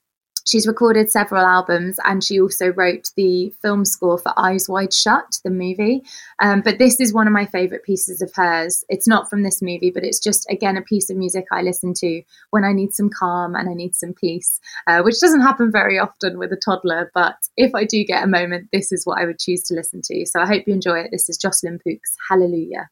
She's 0.47 0.65
recorded 0.65 1.11
several 1.11 1.45
albums 1.45 1.99
and 2.05 2.23
she 2.23 2.39
also 2.39 2.71
wrote 2.71 3.11
the 3.17 3.53
film 3.61 3.83
score 3.83 4.17
for 4.17 4.31
Eyes 4.37 4.69
Wide 4.69 4.93
Shut, 4.93 5.41
the 5.43 5.49
movie. 5.49 6.03
Um, 6.41 6.61
but 6.61 6.79
this 6.79 7.01
is 7.01 7.13
one 7.13 7.27
of 7.27 7.33
my 7.33 7.45
favorite 7.45 7.83
pieces 7.83 8.21
of 8.21 8.31
hers. 8.33 8.85
It's 8.87 9.09
not 9.09 9.29
from 9.29 9.43
this 9.43 9.61
movie, 9.61 9.91
but 9.91 10.05
it's 10.05 10.19
just, 10.19 10.49
again, 10.49 10.77
a 10.77 10.81
piece 10.81 11.09
of 11.09 11.17
music 11.17 11.43
I 11.51 11.63
listen 11.63 11.93
to 11.95 12.21
when 12.51 12.63
I 12.63 12.71
need 12.71 12.93
some 12.93 13.09
calm 13.09 13.55
and 13.55 13.69
I 13.69 13.73
need 13.73 13.93
some 13.93 14.13
peace, 14.13 14.61
uh, 14.87 15.01
which 15.01 15.19
doesn't 15.19 15.41
happen 15.41 15.69
very 15.69 15.99
often 15.99 16.37
with 16.37 16.53
a 16.53 16.57
toddler. 16.57 17.11
But 17.13 17.35
if 17.57 17.75
I 17.75 17.83
do 17.83 18.05
get 18.05 18.23
a 18.23 18.27
moment, 18.27 18.69
this 18.71 18.93
is 18.93 19.05
what 19.05 19.19
I 19.19 19.25
would 19.25 19.39
choose 19.39 19.63
to 19.63 19.73
listen 19.73 20.01
to. 20.05 20.25
So 20.25 20.39
I 20.39 20.45
hope 20.45 20.63
you 20.65 20.73
enjoy 20.73 20.99
it. 20.99 21.11
This 21.11 21.27
is 21.27 21.37
Jocelyn 21.37 21.79
Pook's 21.85 22.15
Hallelujah. 22.29 22.87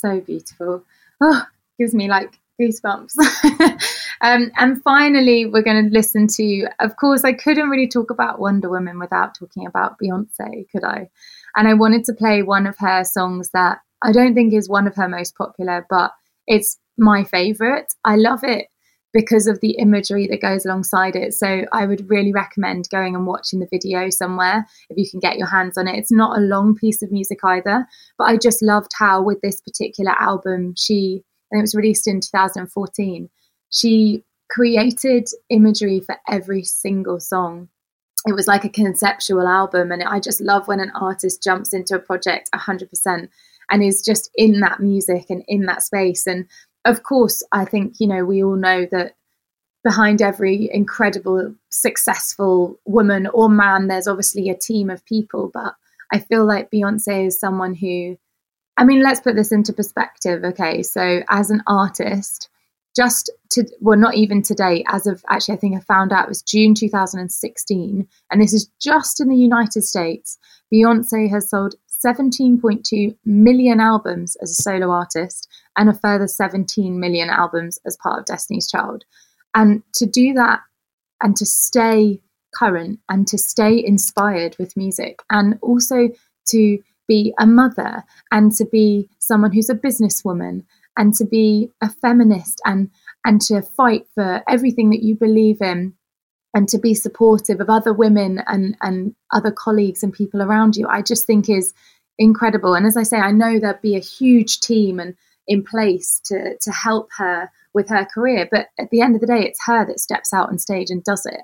So 0.00 0.20
beautiful. 0.20 0.84
Oh, 1.20 1.42
gives 1.78 1.94
me 1.94 2.08
like 2.08 2.38
goosebumps. 2.60 3.14
um, 4.20 4.50
and 4.56 4.82
finally, 4.82 5.46
we're 5.46 5.62
going 5.62 5.84
to 5.84 5.92
listen 5.92 6.26
to, 6.26 6.66
of 6.80 6.96
course, 6.96 7.24
I 7.24 7.32
couldn't 7.32 7.68
really 7.68 7.88
talk 7.88 8.10
about 8.10 8.40
Wonder 8.40 8.68
Woman 8.68 8.98
without 8.98 9.34
talking 9.34 9.66
about 9.66 9.98
Beyonce, 9.98 10.70
could 10.70 10.84
I? 10.84 11.08
And 11.56 11.68
I 11.68 11.74
wanted 11.74 12.04
to 12.04 12.14
play 12.14 12.42
one 12.42 12.66
of 12.66 12.76
her 12.78 13.04
songs 13.04 13.50
that 13.50 13.78
I 14.02 14.12
don't 14.12 14.34
think 14.34 14.52
is 14.52 14.68
one 14.68 14.86
of 14.86 14.94
her 14.96 15.08
most 15.08 15.36
popular, 15.36 15.86
but 15.88 16.12
it's 16.46 16.78
my 16.96 17.24
favorite. 17.24 17.92
I 18.04 18.16
love 18.16 18.44
it 18.44 18.68
because 19.12 19.46
of 19.46 19.60
the 19.60 19.72
imagery 19.78 20.26
that 20.26 20.42
goes 20.42 20.66
alongside 20.66 21.16
it. 21.16 21.32
So 21.32 21.64
I 21.72 21.86
would 21.86 22.08
really 22.10 22.32
recommend 22.32 22.88
going 22.90 23.14
and 23.14 23.26
watching 23.26 23.58
the 23.58 23.68
video 23.70 24.10
somewhere 24.10 24.66
if 24.90 24.98
you 24.98 25.08
can 25.10 25.20
get 25.20 25.38
your 25.38 25.48
hands 25.48 25.78
on 25.78 25.88
it. 25.88 25.96
It's 25.96 26.12
not 26.12 26.36
a 26.36 26.42
long 26.42 26.74
piece 26.74 27.02
of 27.02 27.10
music 27.10 27.38
either, 27.42 27.86
but 28.18 28.24
I 28.24 28.36
just 28.36 28.62
loved 28.62 28.92
how 28.98 29.22
with 29.22 29.40
this 29.40 29.60
particular 29.60 30.12
album, 30.18 30.74
she, 30.76 31.22
and 31.50 31.58
it 31.58 31.62
was 31.62 31.74
released 31.74 32.06
in 32.06 32.20
2014, 32.20 33.30
she 33.70 34.24
created 34.50 35.28
imagery 35.50 36.00
for 36.00 36.16
every 36.28 36.64
single 36.64 37.20
song. 37.20 37.68
It 38.26 38.32
was 38.32 38.46
like 38.48 38.64
a 38.64 38.70
conceptual 38.70 39.46
album, 39.46 39.92
and 39.92 40.02
I 40.02 40.20
just 40.20 40.40
love 40.40 40.68
when 40.68 40.80
an 40.80 40.92
artist 40.94 41.42
jumps 41.42 41.72
into 41.72 41.94
a 41.94 42.00
project 42.00 42.50
100% 42.54 43.28
and 43.70 43.82
is 43.82 44.02
just 44.02 44.30
in 44.34 44.60
that 44.60 44.80
music 44.80 45.26
and 45.28 45.44
in 45.46 45.66
that 45.66 45.82
space. 45.82 46.26
And 46.26 46.46
of 46.84 47.02
course, 47.02 47.42
I 47.52 47.64
think, 47.64 47.94
you 47.98 48.06
know, 48.06 48.24
we 48.24 48.42
all 48.42 48.56
know 48.56 48.86
that 48.90 49.14
behind 49.84 50.20
every 50.22 50.68
incredible, 50.72 51.54
successful 51.70 52.78
woman 52.84 53.26
or 53.26 53.48
man, 53.48 53.88
there's 53.88 54.08
obviously 54.08 54.48
a 54.48 54.56
team 54.56 54.90
of 54.90 55.04
people. 55.04 55.50
But 55.52 55.74
I 56.12 56.18
feel 56.18 56.46
like 56.46 56.70
Beyonce 56.70 57.26
is 57.26 57.38
someone 57.38 57.74
who, 57.74 58.16
I 58.76 58.84
mean, 58.84 59.02
let's 59.02 59.20
put 59.20 59.34
this 59.36 59.52
into 59.52 59.72
perspective. 59.72 60.44
Okay. 60.44 60.82
So, 60.82 61.22
as 61.28 61.50
an 61.50 61.62
artist, 61.66 62.48
just 62.96 63.30
to, 63.50 63.64
well, 63.80 63.98
not 63.98 64.14
even 64.14 64.42
today, 64.42 64.84
as 64.88 65.06
of 65.06 65.22
actually, 65.28 65.54
I 65.54 65.58
think 65.58 65.76
I 65.76 65.80
found 65.80 66.12
out 66.12 66.24
it 66.24 66.28
was 66.28 66.42
June 66.42 66.74
2016. 66.74 68.08
And 68.30 68.42
this 68.42 68.52
is 68.52 68.70
just 68.80 69.20
in 69.20 69.28
the 69.28 69.36
United 69.36 69.82
States. 69.82 70.38
Beyonce 70.72 71.30
has 71.30 71.48
sold 71.48 71.76
17.2 72.04 73.16
million 73.24 73.80
albums 73.80 74.36
as 74.42 74.50
a 74.50 74.62
solo 74.62 74.90
artist 74.90 75.48
and 75.76 75.88
a 75.88 75.94
further 75.94 76.26
17 76.26 76.98
million 76.98 77.28
albums 77.28 77.78
as 77.86 77.96
part 78.02 78.20
of 78.20 78.26
Destiny's 78.26 78.70
Child. 78.70 79.04
And 79.54 79.82
to 79.94 80.06
do 80.06 80.32
that 80.34 80.60
and 81.22 81.36
to 81.36 81.46
stay 81.46 82.20
current 82.54 83.00
and 83.08 83.26
to 83.26 83.38
stay 83.38 83.82
inspired 83.84 84.56
with 84.58 84.76
music 84.76 85.20
and 85.30 85.58
also 85.62 86.08
to 86.48 86.78
be 87.06 87.34
a 87.38 87.46
mother 87.46 88.04
and 88.30 88.52
to 88.52 88.64
be 88.66 89.08
someone 89.18 89.52
who's 89.52 89.70
a 89.70 89.74
businesswoman 89.74 90.64
and 90.96 91.14
to 91.14 91.24
be 91.24 91.70
a 91.80 91.88
feminist 91.88 92.60
and 92.64 92.90
and 93.24 93.40
to 93.40 93.62
fight 93.62 94.06
for 94.14 94.42
everything 94.48 94.90
that 94.90 95.02
you 95.02 95.14
believe 95.14 95.60
in 95.60 95.94
and 96.54 96.68
to 96.68 96.78
be 96.78 96.94
supportive 96.94 97.60
of 97.60 97.70
other 97.70 97.92
women 97.92 98.42
and 98.46 98.76
and 98.80 99.14
other 99.32 99.50
colleagues 99.50 100.02
and 100.02 100.12
people 100.12 100.42
around 100.42 100.76
you 100.76 100.86
i 100.88 101.02
just 101.02 101.26
think 101.26 101.48
is 101.48 101.72
incredible 102.18 102.74
and 102.74 102.86
as 102.86 102.96
i 102.96 103.02
say 103.02 103.18
i 103.18 103.30
know 103.30 103.58
there'd 103.58 103.82
be 103.82 103.96
a 103.96 104.00
huge 104.00 104.60
team 104.60 104.98
and 104.98 105.14
in 105.48 105.64
place 105.64 106.20
to 106.26 106.56
to 106.60 106.70
help 106.70 107.08
her 107.16 107.50
with 107.74 107.88
her 107.88 108.04
career. 108.04 108.48
But 108.50 108.68
at 108.78 108.90
the 108.90 109.00
end 109.00 109.14
of 109.14 109.20
the 109.20 109.26
day, 109.26 109.40
it's 109.40 109.64
her 109.66 109.86
that 109.86 110.00
steps 110.00 110.32
out 110.32 110.48
on 110.48 110.58
stage 110.58 110.90
and 110.90 111.02
does 111.02 111.24
it. 111.26 111.40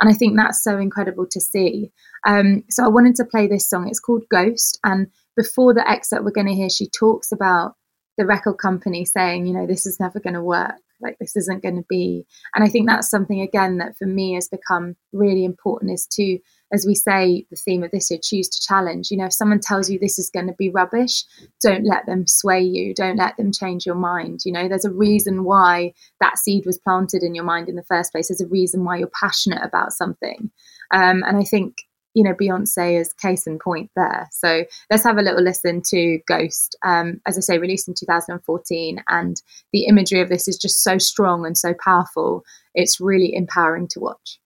And 0.00 0.08
I 0.08 0.12
think 0.12 0.36
that's 0.36 0.62
so 0.62 0.78
incredible 0.78 1.26
to 1.30 1.40
see. 1.40 1.90
Um, 2.26 2.64
so 2.70 2.84
I 2.84 2.88
wanted 2.88 3.16
to 3.16 3.24
play 3.24 3.48
this 3.48 3.68
song. 3.68 3.88
It's 3.88 3.98
called 3.98 4.22
Ghost. 4.30 4.78
And 4.84 5.08
before 5.36 5.74
the 5.74 5.88
excerpt 5.88 6.24
we're 6.24 6.30
going 6.30 6.46
to 6.46 6.54
hear, 6.54 6.70
she 6.70 6.88
talks 6.88 7.32
about 7.32 7.74
the 8.16 8.26
record 8.26 8.58
company 8.58 9.04
saying, 9.04 9.46
you 9.46 9.54
know, 9.54 9.66
this 9.66 9.86
is 9.86 9.98
never 9.98 10.20
going 10.20 10.34
to 10.34 10.42
work. 10.42 10.76
Like 11.00 11.16
this 11.18 11.36
isn't 11.36 11.62
going 11.62 11.76
to 11.76 11.86
be. 11.88 12.24
And 12.54 12.64
I 12.64 12.68
think 12.68 12.88
that's 12.88 13.10
something 13.10 13.40
again 13.40 13.78
that 13.78 13.96
for 13.96 14.06
me 14.06 14.34
has 14.34 14.48
become 14.48 14.96
really 15.12 15.44
important 15.44 15.92
is 15.92 16.06
to 16.12 16.38
as 16.72 16.84
we 16.86 16.94
say, 16.94 17.46
the 17.50 17.56
theme 17.56 17.82
of 17.82 17.90
this 17.90 18.10
year, 18.10 18.20
choose 18.22 18.48
to 18.48 18.60
challenge. 18.60 19.10
You 19.10 19.18
know, 19.18 19.26
if 19.26 19.32
someone 19.32 19.60
tells 19.60 19.88
you 19.88 19.98
this 19.98 20.18
is 20.18 20.30
going 20.30 20.48
to 20.48 20.54
be 20.58 20.68
rubbish, 20.68 21.24
don't 21.62 21.84
let 21.84 22.06
them 22.06 22.26
sway 22.26 22.60
you. 22.60 22.94
Don't 22.94 23.16
let 23.16 23.36
them 23.36 23.52
change 23.52 23.86
your 23.86 23.94
mind. 23.94 24.40
You 24.44 24.52
know, 24.52 24.68
there's 24.68 24.84
a 24.84 24.90
reason 24.90 25.44
why 25.44 25.94
that 26.20 26.38
seed 26.38 26.66
was 26.66 26.78
planted 26.78 27.22
in 27.22 27.34
your 27.34 27.44
mind 27.44 27.68
in 27.68 27.76
the 27.76 27.84
first 27.84 28.12
place. 28.12 28.28
There's 28.28 28.40
a 28.40 28.48
reason 28.48 28.84
why 28.84 28.98
you're 28.98 29.10
passionate 29.18 29.62
about 29.64 29.92
something. 29.92 30.50
Um, 30.92 31.22
and 31.26 31.36
I 31.36 31.44
think, 31.44 31.76
you 32.18 32.24
know, 32.24 32.34
Beyonce 32.34 33.00
is 33.00 33.12
case 33.12 33.46
in 33.46 33.60
point 33.60 33.92
there. 33.94 34.28
So 34.32 34.64
let's 34.90 35.04
have 35.04 35.18
a 35.18 35.22
little 35.22 35.40
listen 35.40 35.82
to 35.90 36.18
Ghost. 36.26 36.76
Um, 36.84 37.20
as 37.28 37.38
I 37.38 37.40
say, 37.42 37.58
released 37.58 37.86
in 37.86 37.94
2014. 37.94 39.00
And 39.08 39.40
the 39.72 39.84
imagery 39.84 40.20
of 40.20 40.28
this 40.28 40.48
is 40.48 40.58
just 40.58 40.82
so 40.82 40.98
strong 40.98 41.46
and 41.46 41.56
so 41.56 41.74
powerful. 41.74 42.42
It's 42.74 43.00
really 43.00 43.32
empowering 43.32 43.86
to 43.92 44.00
watch. 44.00 44.40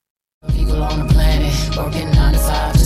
People 0.53 0.83
on 0.83 1.07
the 1.07 1.15
planet 1.15 1.77
working 1.79 2.13
five 2.13 2.77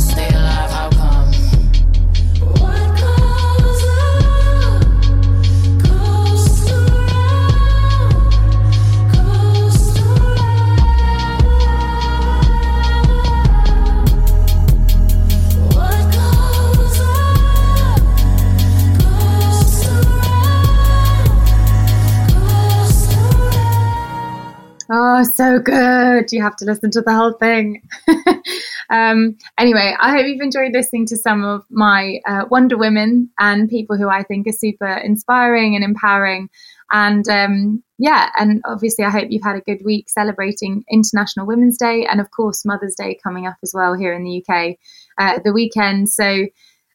Oh, 24.89 25.25
so 25.25 25.59
good. 25.59 26.31
You 26.31 26.43
have 26.43 26.57
to 26.57 26.65
listen 26.65 26.93
to 26.93 27.01
the 27.01 27.13
whole 27.13 27.33
thing. 27.33 27.83
um, 28.91 29.37
anyway, 29.59 29.97
I 29.99 30.13
hope 30.13 30.27
you've 30.27 30.41
enjoyed 30.41 30.73
listening 30.73 31.07
to 31.07 31.17
some 31.17 31.45
of 31.45 31.65
my 31.71 32.21
uh, 32.25 32.45
Wonder 32.51 32.77
Women 32.77 33.31
and 33.39 33.69
people 33.69 33.97
who 33.97 34.09
I 34.09 34.23
think 34.23 34.47
are 34.47 34.53
super 34.53 34.87
inspiring 34.87 35.75
and 35.75 35.85
empowering. 35.85 36.51
And 36.93 37.29
um, 37.29 37.83
yeah, 37.99 38.31
and 38.39 38.63
obviously, 38.65 39.05
I 39.05 39.11
hope 39.11 39.27
you've 39.29 39.43
had 39.43 39.57
a 39.57 39.61
good 39.61 39.85
week 39.85 40.09
celebrating 40.09 40.85
International 40.89 41.47
Women's 41.47 41.79
Day 41.79 42.07
and, 42.09 42.21
of 42.21 42.31
course, 42.31 42.65
Mother's 42.65 42.95
Day 42.95 43.19
coming 43.21 43.47
up 43.47 43.57
as 43.65 43.73
well 43.75 43.95
here 43.95 44.13
in 44.13 44.23
the 44.23 44.45
UK 44.47 44.77
uh, 45.19 45.41
the 45.45 45.53
weekend. 45.53 46.09
So, 46.09 46.47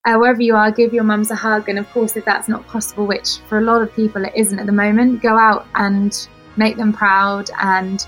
uh, 0.06 0.16
wherever 0.16 0.42
you 0.42 0.56
are, 0.56 0.72
give 0.72 0.94
your 0.94 1.04
mums 1.04 1.30
a 1.30 1.36
hug. 1.36 1.68
And 1.68 1.78
of 1.78 1.90
course, 1.92 2.16
if 2.16 2.24
that's 2.24 2.48
not 2.48 2.66
possible, 2.68 3.06
which 3.06 3.40
for 3.50 3.58
a 3.58 3.62
lot 3.62 3.82
of 3.82 3.94
people 3.94 4.24
it 4.24 4.34
isn't 4.34 4.58
at 4.58 4.66
the 4.66 4.72
moment, 4.72 5.22
go 5.22 5.38
out 5.38 5.68
and 5.76 6.28
make 6.58 6.78
them 6.78 6.94
proud 6.94 7.50
and 7.62 8.06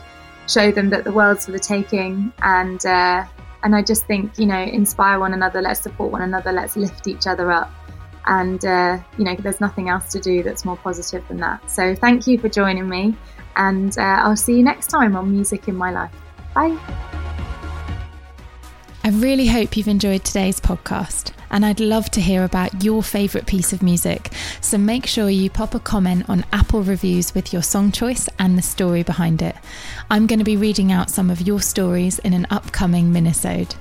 show 0.47 0.71
them 0.71 0.89
that 0.89 1.03
the 1.03 1.11
world's 1.11 1.45
for 1.45 1.51
the 1.51 1.59
taking. 1.59 2.33
And 2.41 2.85
uh, 2.85 3.25
and 3.63 3.75
I 3.75 3.81
just 3.81 4.05
think 4.05 4.37
you 4.37 4.45
know 4.45 4.61
inspire 4.61 5.19
one 5.19 5.33
another 5.33 5.61
let's 5.61 5.81
support 5.81 6.11
one 6.11 6.21
another 6.21 6.51
let's 6.51 6.75
lift 6.75 7.07
each 7.07 7.27
other 7.27 7.51
up. 7.51 7.71
And 8.25 8.63
uh, 8.63 8.99
you 9.17 9.25
know 9.25 9.35
there's 9.35 9.61
nothing 9.61 9.89
else 9.89 10.11
to 10.13 10.19
do 10.19 10.43
that's 10.43 10.65
more 10.65 10.77
positive 10.77 11.27
than 11.27 11.37
that. 11.37 11.69
So 11.69 11.95
thank 11.95 12.27
you 12.27 12.37
for 12.37 12.49
joining 12.49 12.87
me 12.87 13.15
and 13.55 13.97
uh, 13.97 14.01
I'll 14.01 14.35
see 14.35 14.57
you 14.57 14.63
next 14.63 14.87
time 14.87 15.15
on 15.15 15.31
Music 15.31 15.67
in 15.67 15.75
My 15.75 15.91
Life. 15.91 16.15
Bye 16.53 17.32
I 19.05 19.09
really 19.09 19.47
hope 19.47 19.75
you've 19.75 19.89
enjoyed 19.89 20.23
today's 20.23 20.61
podcast 20.61 21.33
and 21.51 21.65
I'd 21.65 21.81
love 21.81 22.09
to 22.11 22.21
hear 22.21 22.45
about 22.45 22.85
your 22.85 23.03
favourite 23.03 23.45
piece 23.45 23.73
of 23.73 23.83
music. 23.83 24.31
So 24.61 24.77
make 24.77 25.05
sure 25.07 25.29
you 25.29 25.49
pop 25.49 25.75
a 25.75 25.79
comment 25.79 26.29
on 26.29 26.45
Apple 26.53 26.83
reviews 26.83 27.35
with 27.35 27.51
your 27.51 27.63
song 27.63 27.91
choice 27.91 28.29
and 28.39 28.57
the 28.57 28.61
story 28.61 29.03
behind 29.03 29.41
it. 29.41 29.57
I'm 30.09 30.25
going 30.25 30.39
to 30.39 30.45
be 30.45 30.55
reading 30.55 30.93
out 30.93 31.09
some 31.09 31.29
of 31.29 31.41
your 31.41 31.59
stories 31.59 32.17
in 32.19 32.31
an 32.31 32.47
upcoming 32.49 33.11
minisode. 33.11 33.75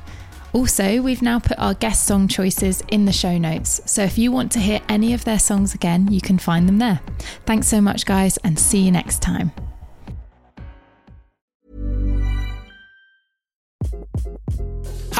Also, 0.52 1.00
we've 1.00 1.22
now 1.22 1.38
put 1.38 1.58
our 1.58 1.74
guest 1.74 2.04
song 2.04 2.26
choices 2.26 2.82
in 2.88 3.04
the 3.04 3.12
show 3.12 3.38
notes, 3.38 3.80
so 3.86 4.02
if 4.02 4.18
you 4.18 4.32
want 4.32 4.50
to 4.52 4.58
hear 4.58 4.80
any 4.88 5.14
of 5.14 5.24
their 5.24 5.38
songs 5.38 5.72
again, 5.72 6.12
you 6.12 6.20
can 6.20 6.36
find 6.36 6.68
them 6.68 6.78
there. 6.78 7.00
Thanks 7.46 7.68
so 7.68 7.80
much, 7.80 8.04
guys, 8.04 8.38
and 8.38 8.58
see 8.58 8.80
you 8.80 8.90
next 8.90 9.22
time. 9.22 9.52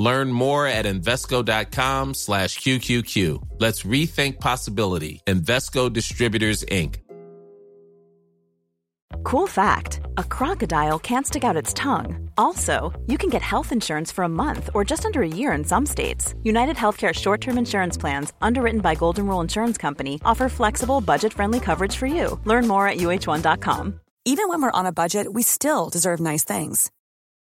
Learn 0.00 0.32
more 0.32 0.66
at 0.66 0.86
Invesco.com 0.86 2.14
slash 2.14 2.58
QQQ. 2.58 3.42
Let's 3.58 3.82
rethink 3.82 4.40
possibility. 4.40 5.20
Invesco 5.26 5.92
Distributors, 5.92 6.64
Inc. 6.64 6.96
Cool 9.24 9.46
fact 9.46 10.00
a 10.16 10.24
crocodile 10.24 10.98
can't 10.98 11.26
stick 11.26 11.44
out 11.44 11.56
its 11.56 11.74
tongue. 11.74 12.30
Also, 12.38 12.98
you 13.06 13.18
can 13.18 13.28
get 13.28 13.42
health 13.42 13.72
insurance 13.72 14.10
for 14.10 14.24
a 14.24 14.28
month 14.28 14.70
or 14.74 14.84
just 14.84 15.04
under 15.04 15.22
a 15.22 15.28
year 15.28 15.52
in 15.52 15.64
some 15.64 15.84
states. 15.84 16.34
United 16.42 16.76
Healthcare 16.76 17.12
short 17.12 17.42
term 17.42 17.58
insurance 17.58 17.98
plans, 17.98 18.32
underwritten 18.40 18.80
by 18.80 18.94
Golden 18.94 19.26
Rule 19.26 19.42
Insurance 19.42 19.76
Company, 19.76 20.18
offer 20.24 20.48
flexible, 20.48 21.02
budget 21.02 21.34
friendly 21.34 21.60
coverage 21.60 21.96
for 21.96 22.06
you. 22.06 22.40
Learn 22.46 22.66
more 22.66 22.88
at 22.88 22.96
uh1.com. 22.96 24.00
Even 24.24 24.48
when 24.48 24.62
we're 24.62 24.78
on 24.80 24.86
a 24.86 24.92
budget, 24.92 25.32
we 25.32 25.42
still 25.42 25.90
deserve 25.90 26.20
nice 26.20 26.44
things. 26.44 26.90